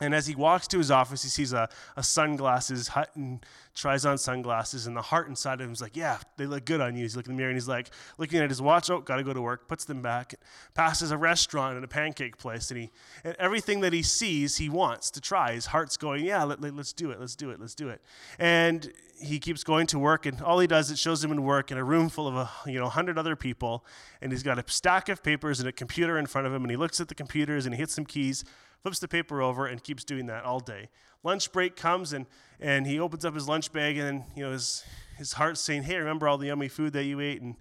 [0.00, 4.04] And as he walks to his office, he sees a, a sunglasses hut and tries
[4.04, 4.86] on sunglasses.
[4.86, 7.02] And the heart inside of him is like, Yeah, they look good on you.
[7.02, 9.22] He's looking in the mirror and he's like, looking at his watch, Oh, got to
[9.22, 10.34] go to work, puts them back,
[10.74, 12.70] passes a restaurant and a pancake place.
[12.70, 12.90] And, he,
[13.24, 15.52] and everything that he sees, he wants to try.
[15.52, 18.02] His heart's going, Yeah, let, let, let's do it, let's do it, let's do it.
[18.38, 21.70] And he keeps going to work, and all he does is shows him in work
[21.70, 23.84] in a room full of a you know hundred other people,
[24.20, 26.70] and he's got a stack of papers and a computer in front of him, and
[26.70, 28.44] he looks at the computers and he hits some keys,
[28.82, 30.88] flips the paper over, and keeps doing that all day.
[31.22, 32.26] Lunch break comes, and
[32.60, 34.84] and he opens up his lunch bag, and you know his
[35.18, 37.56] his heart's saying, "Hey, remember all the yummy food that you ate?" And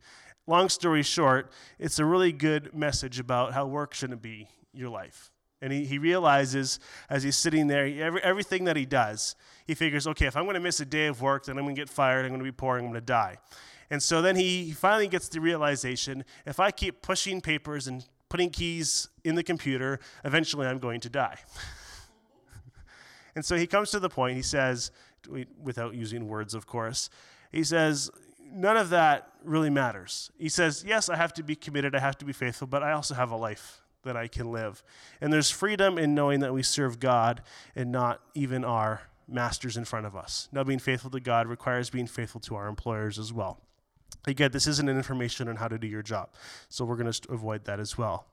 [0.48, 5.32] long story short, it's a really good message about how work shouldn't be your life.
[5.62, 6.80] And he, he realizes
[7.10, 9.36] as he's sitting there, every, everything that he does,
[9.68, 11.76] he figures, okay, if I'm going to miss a day of work, then I'm going
[11.76, 13.38] to get fired, I'm going to be poor, I'm going to die.
[13.90, 18.50] And so then he finally gets the realization if I keep pushing papers and putting
[18.50, 21.38] keys in the computer, eventually I'm going to die.
[23.36, 24.92] and so he comes to the point, he says,
[25.62, 27.10] without using words, of course,
[27.52, 28.10] he says,
[28.52, 30.32] none of that really matters.
[30.38, 32.92] He says, yes, I have to be committed, I have to be faithful, but I
[32.92, 34.84] also have a life that I can live.
[35.20, 37.42] And there's freedom in knowing that we serve God
[37.76, 40.48] and not even our masters in front of us.
[40.52, 43.60] Now, being faithful to God requires being faithful to our employers as well.
[44.28, 46.30] Again, this isn't an information on how to do your job,
[46.68, 48.28] so we're going to avoid that as well.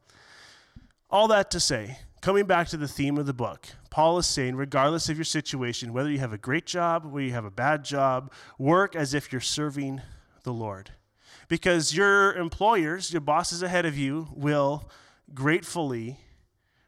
[1.08, 4.56] All that to say, coming back to the theme of the book, Paul is saying,
[4.56, 7.84] regardless of your situation, whether you have a great job, whether you have a bad
[7.84, 10.02] job, work as if you're serving
[10.42, 10.90] the Lord.
[11.48, 14.90] Because your employers, your bosses ahead of you, will
[15.32, 16.18] gratefully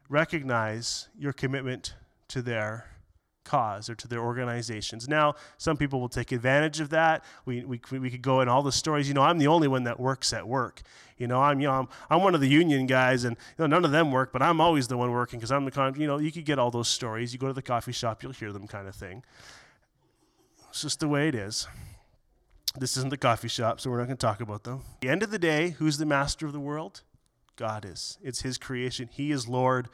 [0.09, 1.95] recognize your commitment
[2.29, 2.87] to their
[3.49, 5.09] cause or to their organizations.
[5.09, 7.25] Now, some people will take advantage of that.
[7.47, 9.09] We, we, we could go in all the stories.
[9.09, 10.83] You know, I'm the only one that works at work.
[11.17, 13.67] You know, I'm, you know, I'm, I'm one of the union guys, and you know,
[13.67, 15.99] none of them work, but I'm always the one working because I'm the con.
[15.99, 17.33] You know, you could get all those stories.
[17.33, 19.25] You go to the coffee shop, you'll hear them, kind of thing.
[20.69, 21.67] It's just the way it is.
[22.77, 24.83] This isn't the coffee shop, so we're not going to talk about them.
[24.95, 27.03] At the end of the day, who's the master of the world?
[27.57, 28.19] God is.
[28.23, 29.09] It's His creation.
[29.11, 29.89] He is Lord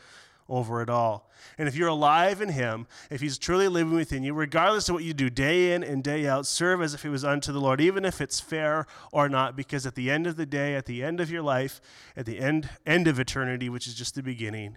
[0.49, 1.31] over it all.
[1.59, 5.05] And if you're alive in Him, if He's truly living within you, regardless of what
[5.05, 7.81] you do day in and day out, serve as if it was unto the Lord,
[7.81, 11.03] even if it's fair or not, because at the end of the day, at the
[11.03, 11.81] end of your life,
[12.17, 14.77] at the end, end of eternity, which is just the beginning,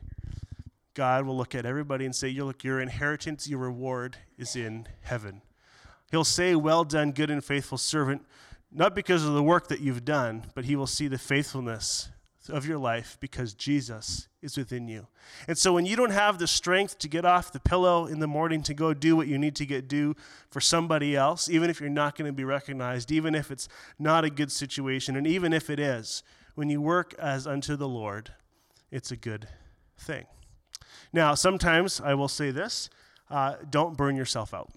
[0.94, 4.88] God will look at everybody and say, you Look, your inheritance, your reward is in
[5.02, 5.42] heaven.
[6.12, 8.26] He'll say, Well done, good and faithful servant,
[8.72, 12.10] not because of the work that you've done, but He will see the faithfulness
[12.50, 15.08] of your life because Jesus is within you.
[15.48, 18.28] And so when you don't have the strength to get off the pillow in the
[18.28, 20.16] morning to go do what you need to get do
[20.50, 23.68] for somebody else, even if you're not going to be recognized, even if it's
[24.00, 26.24] not a good situation, and even if it is,
[26.56, 28.32] when you work as unto the Lord,
[28.92, 29.48] it's a good
[29.98, 30.26] thing.
[31.14, 32.90] Now, sometimes I will say this
[33.30, 34.72] uh, don't burn yourself out.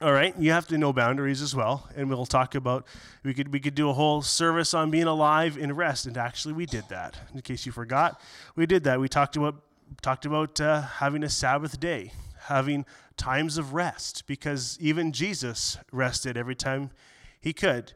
[0.00, 2.84] All right, you have to know boundaries as well, and we'll talk about.
[3.22, 6.54] We could we could do a whole service on being alive in rest, and actually
[6.54, 7.16] we did that.
[7.32, 8.20] In case you forgot,
[8.56, 8.98] we did that.
[8.98, 9.62] We talked about
[10.02, 12.10] talked about uh, having a Sabbath day,
[12.46, 12.84] having
[13.16, 16.90] times of rest, because even Jesus rested every time
[17.40, 17.92] he could.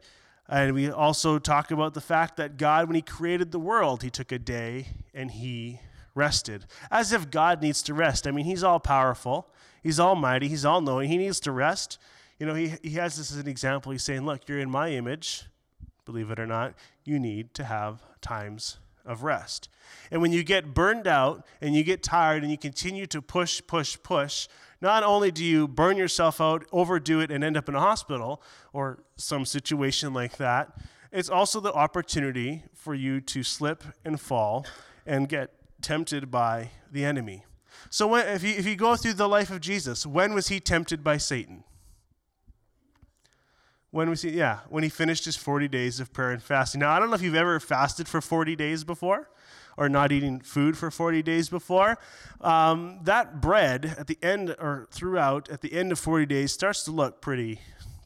[0.47, 4.09] And we also talk about the fact that God, when He created the world, He
[4.09, 5.79] took a day and He
[6.15, 8.27] rested, as if God needs to rest.
[8.27, 9.49] I mean, He's all powerful.
[9.81, 11.09] He's almighty, he's all knowing.
[11.09, 11.97] He needs to rest.
[12.37, 13.91] You know, he, he has this as an example.
[13.91, 15.45] He's saying, Look, you're in my image,
[16.05, 16.73] believe it or not.
[17.03, 19.69] You need to have times of rest.
[20.11, 23.61] And when you get burned out and you get tired and you continue to push,
[23.65, 24.47] push, push,
[24.81, 28.41] not only do you burn yourself out, overdo it, and end up in a hospital
[28.71, 30.77] or some situation like that,
[31.11, 34.65] it's also the opportunity for you to slip and fall
[35.05, 37.45] and get tempted by the enemy.
[37.89, 40.59] So when, if, you, if you go through the life of Jesus, when was he
[40.59, 41.63] tempted by Satan?
[43.91, 44.31] When was he?
[44.31, 46.79] Yeah, when he finished his 40 days of prayer and fasting.
[46.79, 49.29] Now, I don't know if you've ever fasted for 40 days before
[49.77, 51.97] or not eating food for 40 days before.
[52.41, 56.83] Um, that bread at the end or throughout, at the end of 40 days, starts
[56.83, 57.59] to look pretty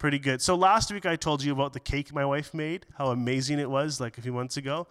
[0.04, 0.42] pretty good.
[0.42, 3.70] So last week I told you about the cake my wife made, how amazing it
[3.70, 4.86] was, like a few months ago.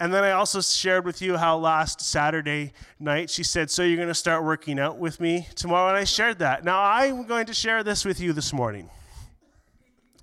[0.00, 3.96] And then I also shared with you how last Saturday night she said, So you're
[3.96, 5.88] going to start working out with me tomorrow?
[5.88, 6.64] And I shared that.
[6.64, 8.88] Now I'm going to share this with you this morning.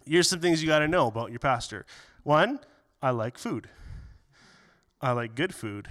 [0.06, 1.86] Here's some things you got to know about your pastor.
[2.24, 2.60] One,
[3.02, 3.68] I like food,
[5.02, 5.90] I like good food,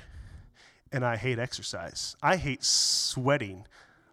[0.91, 2.17] and I hate exercise.
[2.23, 3.67] I hate sweating.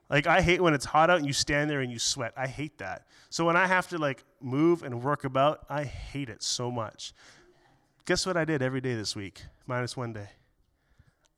[0.10, 2.34] Like I hate when it's hot out and you stand there and you sweat.
[2.36, 3.06] I hate that.
[3.30, 7.14] So when I have to like move and work about, I hate it so much.
[8.06, 10.30] Guess what I did every day this week, minus one day?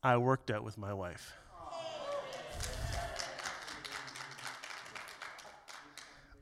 [0.02, 1.34] I worked out with my wife.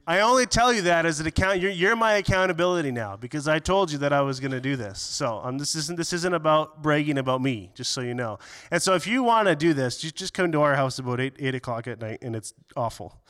[0.06, 1.60] I only tell you that as an account.
[1.60, 4.76] You're, you're, my accountability now because I told you that I was going to do
[4.76, 5.00] this.
[5.00, 8.38] So um, this isn't this isn't about bragging about me, just so you know.
[8.72, 11.20] And so if you want to do this, just just come to our house about
[11.20, 13.22] eight eight o'clock at night, and it's awful.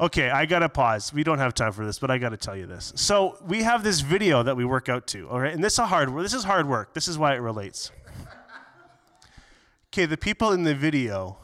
[0.00, 1.12] Okay, I gotta pause.
[1.12, 2.94] We don't have time for this, but I gotta tell you this.
[2.96, 5.52] So we have this video that we work out to, all right?
[5.52, 6.22] And this is hard work.
[6.22, 6.94] this is hard work.
[6.94, 7.92] This is why it relates.
[9.92, 11.36] Okay, the people in the video,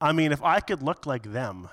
[0.00, 1.68] I mean, if I could look like them.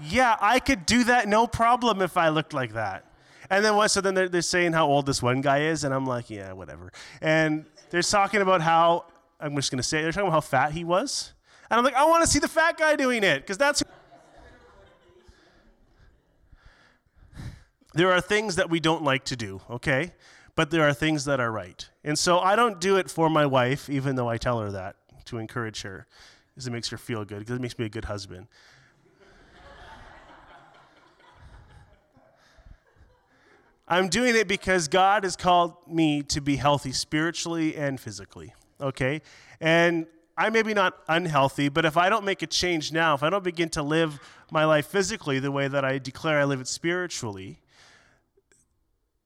[0.00, 3.04] yeah, I could do that no problem if I looked like that.
[3.50, 3.90] And then what?
[3.90, 6.52] So then they're, they're saying how old this one guy is, and I'm like, yeah,
[6.52, 6.90] whatever.
[7.20, 9.04] And they're talking about how
[9.38, 11.33] I'm just gonna say they're talking about how fat he was.
[11.70, 13.82] And I'm like, I want to see the fat guy doing it because that's.
[17.94, 20.12] there are things that we don't like to do, okay?
[20.56, 21.88] But there are things that are right.
[22.02, 24.96] And so I don't do it for my wife, even though I tell her that
[25.26, 26.06] to encourage her,
[26.48, 28.48] because it makes her feel good, because it makes me a good husband.
[33.86, 39.20] I'm doing it because God has called me to be healthy spiritually and physically, okay?
[39.60, 40.06] And
[40.36, 43.30] I may be not unhealthy, but if I don't make a change now, if I
[43.30, 44.18] don't begin to live
[44.50, 47.60] my life physically the way that I declare I live it spiritually,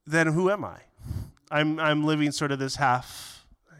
[0.06, 0.80] then who am I?
[1.50, 3.38] I'm, I'm living sort of this half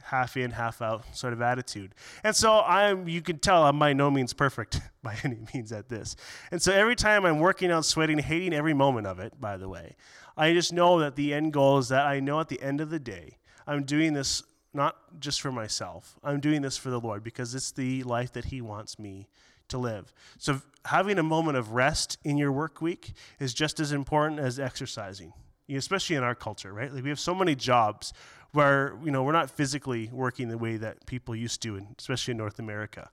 [0.08, 1.94] half in, half out sort of attitude.
[2.24, 5.88] And so I'm you can tell I'm by no means perfect by any means at
[5.88, 6.16] this.
[6.50, 9.68] And so every time I'm working out, sweating, hating every moment of it, by the
[9.68, 9.96] way,
[10.36, 12.90] I just know that the end goal is that I know at the end of
[12.90, 14.42] the day, I'm doing this
[14.72, 16.18] not just for myself.
[16.22, 19.28] I'm doing this for the Lord because it's the life that He wants me
[19.68, 20.12] to live.
[20.38, 24.58] So having a moment of rest in your work week is just as important as
[24.58, 25.32] exercising,
[25.68, 26.92] especially in our culture, right?
[26.92, 28.12] Like we have so many jobs
[28.52, 32.38] where you know we're not physically working the way that people used to, especially in
[32.38, 33.10] North America.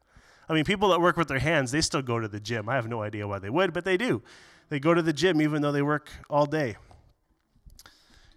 [0.47, 2.69] I mean, people that work with their hands, they still go to the gym.
[2.69, 4.21] I have no idea why they would, but they do.
[4.69, 6.77] They go to the gym even though they work all day.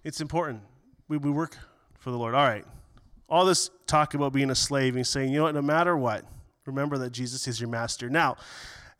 [0.04, 0.62] It's important.
[1.08, 1.56] We, we work
[1.98, 2.34] for the Lord.
[2.34, 2.64] All right.
[3.28, 6.24] All this talk about being a slave and saying, you know what, no matter what,
[6.66, 8.08] remember that Jesus is your master.
[8.08, 8.36] Now,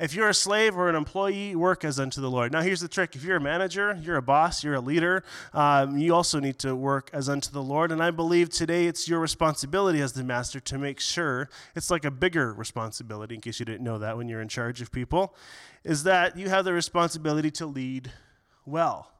[0.00, 2.52] if you're a slave or an employee, work as unto the Lord.
[2.52, 5.98] Now, here's the trick if you're a manager, you're a boss, you're a leader, um,
[5.98, 7.90] you also need to work as unto the Lord.
[7.90, 12.04] And I believe today it's your responsibility as the master to make sure it's like
[12.04, 15.34] a bigger responsibility, in case you didn't know that when you're in charge of people,
[15.82, 18.12] is that you have the responsibility to lead
[18.64, 19.10] well.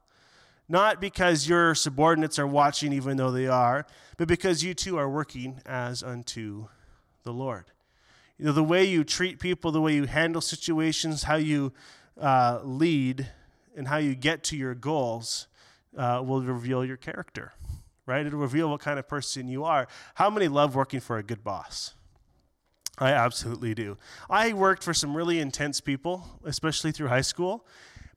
[0.69, 5.09] Not because your subordinates are watching, even though they are, but because you too are
[5.09, 6.69] working as unto
[7.23, 7.67] the Lord.
[8.39, 11.73] You know, the way you treat people, the way you handle situations, how you
[12.21, 13.29] uh, lead,
[13.77, 15.49] and how you get to your goals
[15.97, 17.53] uh, will reveal your character,
[18.07, 18.27] right?
[18.27, 19.89] It'll reveal what kind of person you are.
[20.15, 21.95] How many love working for a good boss?
[22.99, 23.97] I absolutely do.
[24.29, 27.65] I worked for some really intense people, especially through high school,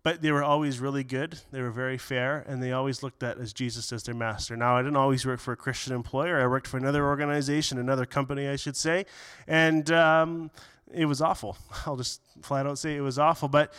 [0.03, 1.39] but they were always really good.
[1.51, 4.55] They were very fair, and they always looked at as Jesus as their master.
[4.57, 6.41] Now, I didn't always work for a Christian employer.
[6.41, 9.05] I worked for another organization, another company, I should say,
[9.47, 10.49] and um,
[10.91, 11.57] it was awful.
[11.85, 13.47] I'll just flat out say it was awful.
[13.47, 13.73] But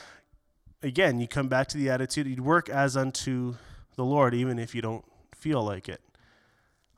[0.83, 3.57] again, you come back to the attitude: you'd work as unto
[3.97, 5.05] the Lord, even if you don't
[5.35, 6.01] feel like it.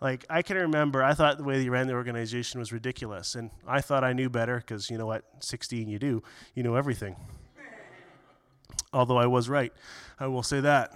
[0.03, 3.51] Like I can remember, I thought the way they ran the organization was ridiculous, and
[3.66, 6.22] I thought I knew better because you know what, 16 you do,
[6.55, 7.16] you know everything
[8.95, 9.73] although I was right.
[10.19, 10.93] I will say that.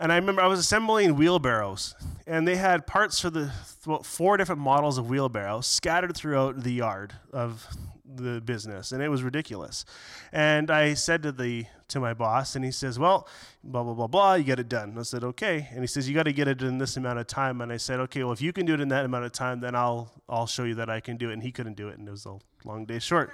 [0.00, 1.94] And I remember I was assembling wheelbarrows,
[2.26, 3.50] and they had parts for the
[3.84, 7.66] well, four different models of wheelbarrows scattered throughout the yard of
[8.04, 9.84] the business, and it was ridiculous.
[10.32, 13.26] And I said to the to my boss, and he says, "Well,
[13.64, 16.14] blah blah blah blah, you get it done." I said, "Okay," and he says, "You
[16.14, 18.40] got to get it in this amount of time." And I said, "Okay, well, if
[18.40, 20.88] you can do it in that amount of time, then I'll I'll show you that
[20.88, 23.00] I can do it." And he couldn't do it, and it was a long day
[23.00, 23.32] short.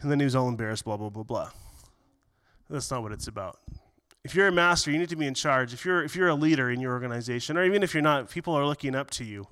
[0.00, 1.50] And then he was all embarrassed, blah blah blah blah.
[2.72, 3.58] That's not what it's about.
[4.24, 5.74] If you're a master, you need to be in charge.
[5.74, 8.54] If you're if you're a leader in your organization, or even if you're not, people
[8.54, 9.46] are looking up to you.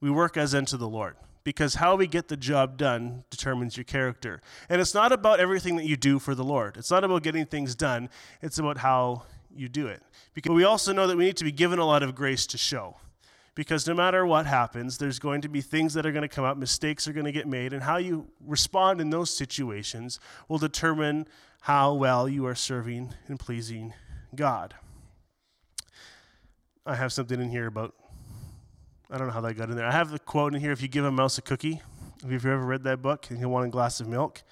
[0.00, 3.84] We work as unto the Lord because how we get the job done determines your
[3.84, 4.42] character.
[4.68, 6.76] And it's not about everything that you do for the Lord.
[6.76, 8.10] It's not about getting things done.
[8.42, 9.22] It's about how
[9.54, 10.02] you do it.
[10.34, 12.58] Because we also know that we need to be given a lot of grace to
[12.58, 12.96] show.
[13.54, 16.44] Because no matter what happens, there's going to be things that are going to come
[16.44, 20.58] up, mistakes are going to get made, and how you respond in those situations will
[20.58, 21.26] determine
[21.60, 23.92] how well you are serving and pleasing
[24.34, 24.74] God.
[26.86, 27.94] I have something in here about,
[29.10, 29.86] I don't know how that got in there.
[29.86, 31.82] I have the quote in here if you give a mouse a cookie,
[32.24, 34.42] if you've ever read that book and you want a glass of milk.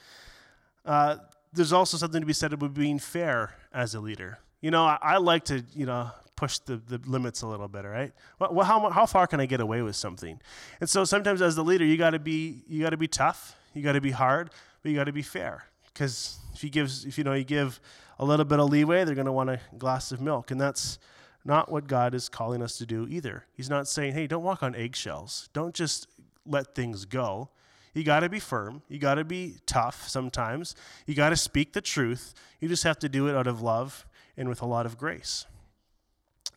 [0.84, 1.16] Uh,
[1.52, 4.38] there's also something to be said about being fair as a leader.
[4.60, 7.84] You know, I, I like to, you know, push the, the limits a little bit,
[7.84, 8.12] right?
[8.38, 10.40] Well, how, how far can I get away with something?
[10.80, 13.56] And so sometimes as the leader, you got to be you got to be tough,
[13.74, 14.50] you got to be hard,
[14.82, 17.80] but you got to be fair because if you give if you know you give
[18.18, 20.98] a little bit of leeway, they're going to want a glass of milk, and that's
[21.44, 23.44] not what God is calling us to do either.
[23.54, 25.48] He's not saying, "Hey, don't walk on eggshells.
[25.52, 26.08] Don't just
[26.44, 27.50] let things go."
[27.94, 28.82] You got to be firm.
[28.88, 30.74] You got to be tough sometimes.
[31.06, 32.34] You got to speak the truth.
[32.60, 34.06] You just have to do it out of love
[34.36, 35.46] and with a lot of grace.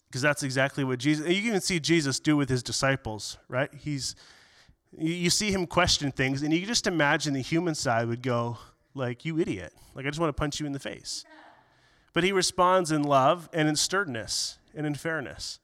[0.08, 3.74] Because that's exactly what Jesus, you can even see Jesus do with his disciples, right?
[3.74, 4.16] He's,
[4.98, 8.58] you see him question things, and you just imagine the human side would go,
[8.94, 9.74] like, you idiot.
[9.96, 11.26] Like, I just want to punch you in the face.
[12.14, 15.60] But he responds in love and in sternness and in fairness.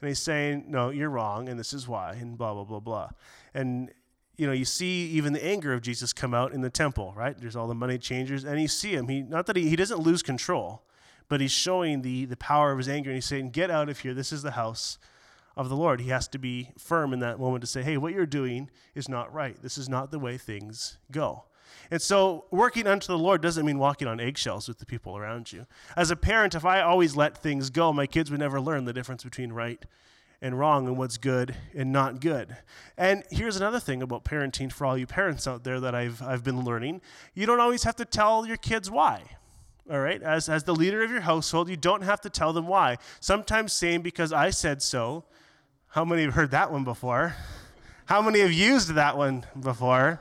[0.00, 3.10] And he's saying, no, you're wrong, and this is why, and blah, blah, blah, blah.
[3.54, 3.90] And,
[4.36, 7.38] you know, you see even the anger of Jesus come out in the temple, right?
[7.38, 9.08] There's all the money changers, and you see him.
[9.08, 10.82] He, not that he, he doesn't lose control,
[11.28, 14.00] but he's showing the, the power of his anger, and he's saying, get out of
[14.00, 14.14] here.
[14.14, 14.98] This is the house
[15.56, 16.00] of the Lord.
[16.00, 19.08] He has to be firm in that moment to say, hey, what you're doing is
[19.08, 19.56] not right.
[19.62, 21.44] This is not the way things go.
[21.90, 25.52] And so, working unto the Lord doesn't mean walking on eggshells with the people around
[25.52, 25.66] you.
[25.96, 28.92] As a parent, if I always let things go, my kids would never learn the
[28.92, 29.84] difference between right
[30.44, 32.54] and wrong and what's good and not good.
[32.98, 36.44] And here's another thing about parenting for all you parents out there that I've, I've
[36.44, 37.00] been learning
[37.32, 39.22] you don't always have to tell your kids why.
[39.90, 42.66] All right, as, as the leader of your household, you don't have to tell them
[42.66, 42.96] why.
[43.20, 45.24] Sometimes saying because I said so
[45.88, 47.36] How many have heard that one before?
[48.06, 50.20] How many have used that one before?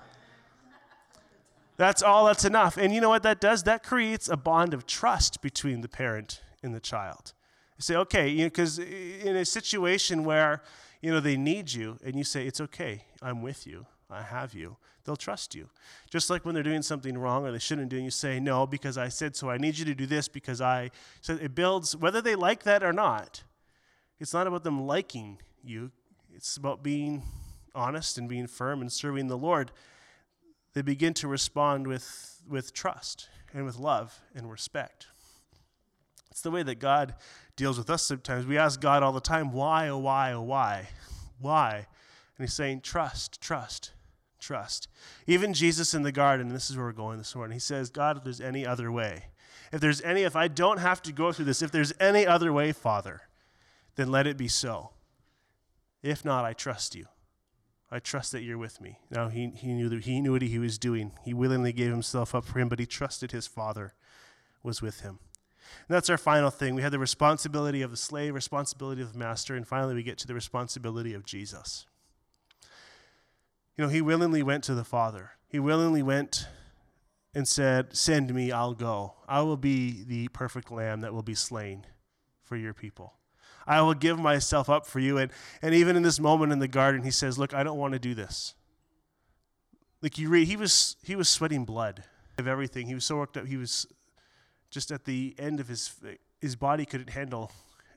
[1.84, 2.78] That's all that's enough.
[2.78, 3.64] And you know what that does?
[3.64, 7.34] That creates a bond of trust between the parent and the child.
[7.78, 8.86] You say, okay, because you
[9.26, 10.64] know, in a situation where
[11.02, 14.54] you know they need you, and you say, it's okay, I'm with you, I have
[14.54, 15.68] you, they'll trust you.
[16.10, 18.66] Just like when they're doing something wrong or they shouldn't do, and you say, no,
[18.66, 20.90] because I said so, I need you to do this because I.
[21.20, 23.44] So it builds, whether they like that or not,
[24.22, 25.92] it's not about them liking you,
[26.34, 27.24] it's about being
[27.76, 29.74] honest and being firm and serving the Lord.
[30.74, 35.08] They begin to respond with, with trust and with love and respect.
[36.32, 37.14] It's the way that God
[37.56, 38.48] deals with us sometimes.
[38.48, 40.90] We ask God all the time, why, oh, why, oh, why?
[41.40, 41.88] Why?
[42.38, 43.92] And He's saying, trust, trust,
[44.40, 44.88] trust.
[45.28, 48.18] Even Jesus in the garden, this is where we're going this morning, He says, God,
[48.18, 49.26] if there's any other way,
[49.72, 52.52] if there's any, if I don't have to go through this, if there's any other
[52.52, 53.22] way, Father,
[53.96, 54.90] then let it be so.
[56.02, 57.06] If not, I trust you.
[57.94, 58.98] I trust that you're with me.
[59.12, 61.12] Now he, he knew that he knew what he was doing.
[61.24, 63.94] He willingly gave himself up for him, but he trusted his father
[64.64, 65.20] was with him.
[65.88, 66.74] And that's our final thing.
[66.74, 70.18] We had the responsibility of the slave, responsibility of the master, and finally we get
[70.20, 71.86] to the responsibility of Jesus.
[73.78, 75.34] You know, he willingly went to the Father.
[75.48, 76.48] He willingly went
[77.36, 79.14] and said, Send me, I'll go.
[79.28, 81.86] I will be the perfect lamb that will be slain
[82.42, 83.14] for your people.
[83.66, 85.18] I will give myself up for you.
[85.18, 87.94] And, and even in this moment in the garden, he says, Look, I don't want
[87.94, 88.56] to do this.
[90.02, 92.04] Like you read, he was, he was sweating blood
[92.38, 92.88] of everything.
[92.88, 93.46] He was so worked up.
[93.46, 93.88] He was
[94.70, 95.96] just at the end of his,
[96.42, 97.52] his body couldn't handle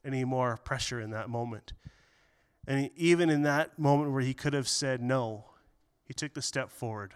[0.05, 1.73] any more pressure in that moment.
[2.67, 5.47] And even in that moment where he could have said no,
[6.05, 7.15] he took the step forward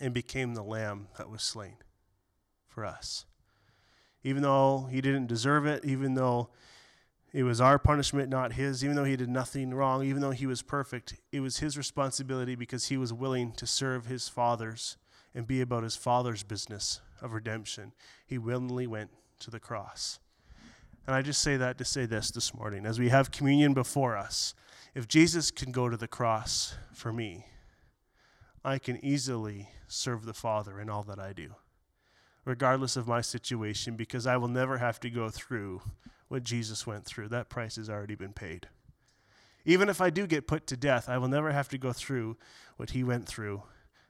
[0.00, 1.76] and became the lamb that was slain
[2.66, 3.24] for us.
[4.24, 6.50] Even though he didn't deserve it, even though
[7.32, 8.84] it was our punishment, not his.
[8.84, 12.54] Even though he did nothing wrong, even though he was perfect, it was his responsibility
[12.54, 14.96] because he was willing to serve his fathers
[15.34, 17.92] and be about his father's business of redemption.
[18.26, 19.10] He willingly went
[19.40, 20.18] to the cross.
[21.06, 22.84] And I just say that to say this this morning.
[22.84, 24.54] As we have communion before us,
[24.94, 27.46] if Jesus can go to the cross for me,
[28.64, 31.54] I can easily serve the Father in all that I do,
[32.44, 35.82] regardless of my situation, because I will never have to go through
[36.32, 37.28] what Jesus went through.
[37.28, 38.66] That price has already been paid.
[39.66, 42.38] Even if I do get put to death, I will never have to go through
[42.78, 43.64] what he went through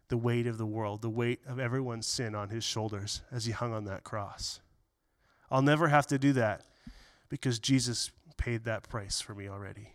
[0.07, 3.51] the weight of the world, the weight of everyone's sin on his shoulders as he
[3.51, 4.61] hung on that cross.
[5.51, 6.63] I'll never have to do that
[7.29, 9.95] because Jesus paid that price for me already.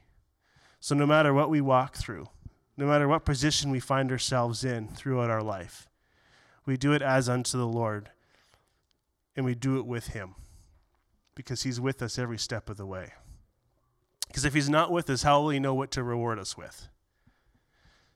[0.81, 2.27] So, no matter what we walk through,
[2.75, 5.87] no matter what position we find ourselves in throughout our life,
[6.65, 8.09] we do it as unto the Lord
[9.37, 10.35] and we do it with Him
[11.37, 13.13] because he's with us every step of the way.
[14.27, 16.89] Because if he's not with us, how will he know what to reward us with?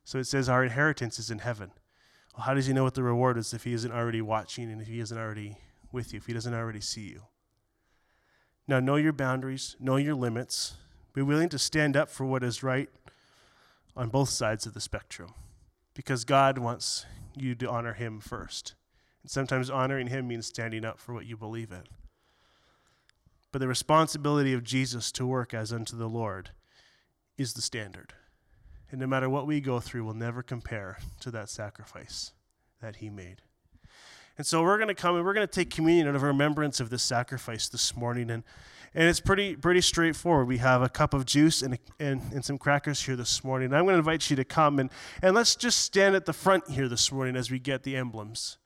[0.04, 1.72] So it says our inheritance is in heaven.
[2.36, 4.82] Well, how does he know what the reward is if he isn't already watching and
[4.82, 5.60] if he isn't already
[5.92, 7.22] with you, if he doesn't already see you?
[8.68, 10.78] Now, know your boundaries, know your limits,
[11.14, 12.90] be willing to stand up for what is right
[13.96, 15.36] on both sides of the spectrum
[15.94, 17.06] because God wants
[17.36, 18.74] you to honor him first.
[19.22, 21.84] And sometimes honoring him means standing up for what you believe in
[23.52, 26.52] but the responsibility of Jesus to work as unto the Lord
[27.38, 28.14] is the standard.
[28.90, 32.34] And no matter what we go through, will never compare to that sacrifice
[32.82, 33.42] that he made.
[34.38, 36.80] And so we're going to come and we're going to take communion out of remembrance
[36.80, 38.30] of this sacrifice this morning.
[38.30, 38.44] And,
[38.94, 40.48] and it's pretty, pretty straightforward.
[40.48, 43.68] We have a cup of juice and, a, and, and some crackers here this morning.
[43.68, 44.90] And I'm going to invite you to come and,
[45.22, 48.58] and let's just stand at the front here this morning as we get the emblems.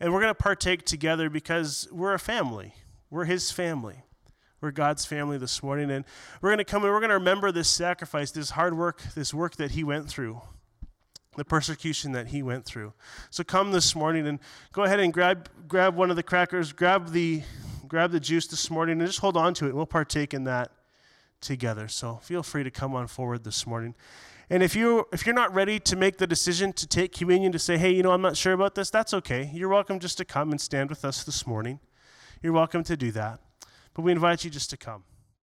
[0.00, 2.74] And we're going to partake together because we're a family,
[3.10, 4.04] we're his family.
[4.60, 6.04] We're God's family this morning, and
[6.42, 9.32] we're going to come and we're going to remember this sacrifice, this hard work, this
[9.32, 10.42] work that He went through,
[11.36, 12.92] the persecution that He went through.
[13.30, 14.38] So come this morning and
[14.72, 17.42] go ahead and grab grab one of the crackers, grab the
[17.88, 19.74] grab the juice this morning, and just hold on to it.
[19.74, 20.70] We'll partake in that
[21.40, 21.88] together.
[21.88, 23.94] So feel free to come on forward this morning.
[24.50, 27.58] And if you if you're not ready to make the decision to take communion to
[27.58, 29.50] say, "Hey, you know, I'm not sure about this." That's okay.
[29.54, 31.80] You're welcome just to come and stand with us this morning.
[32.42, 33.40] You're welcome to do that.
[33.94, 35.04] But we invite you just to come.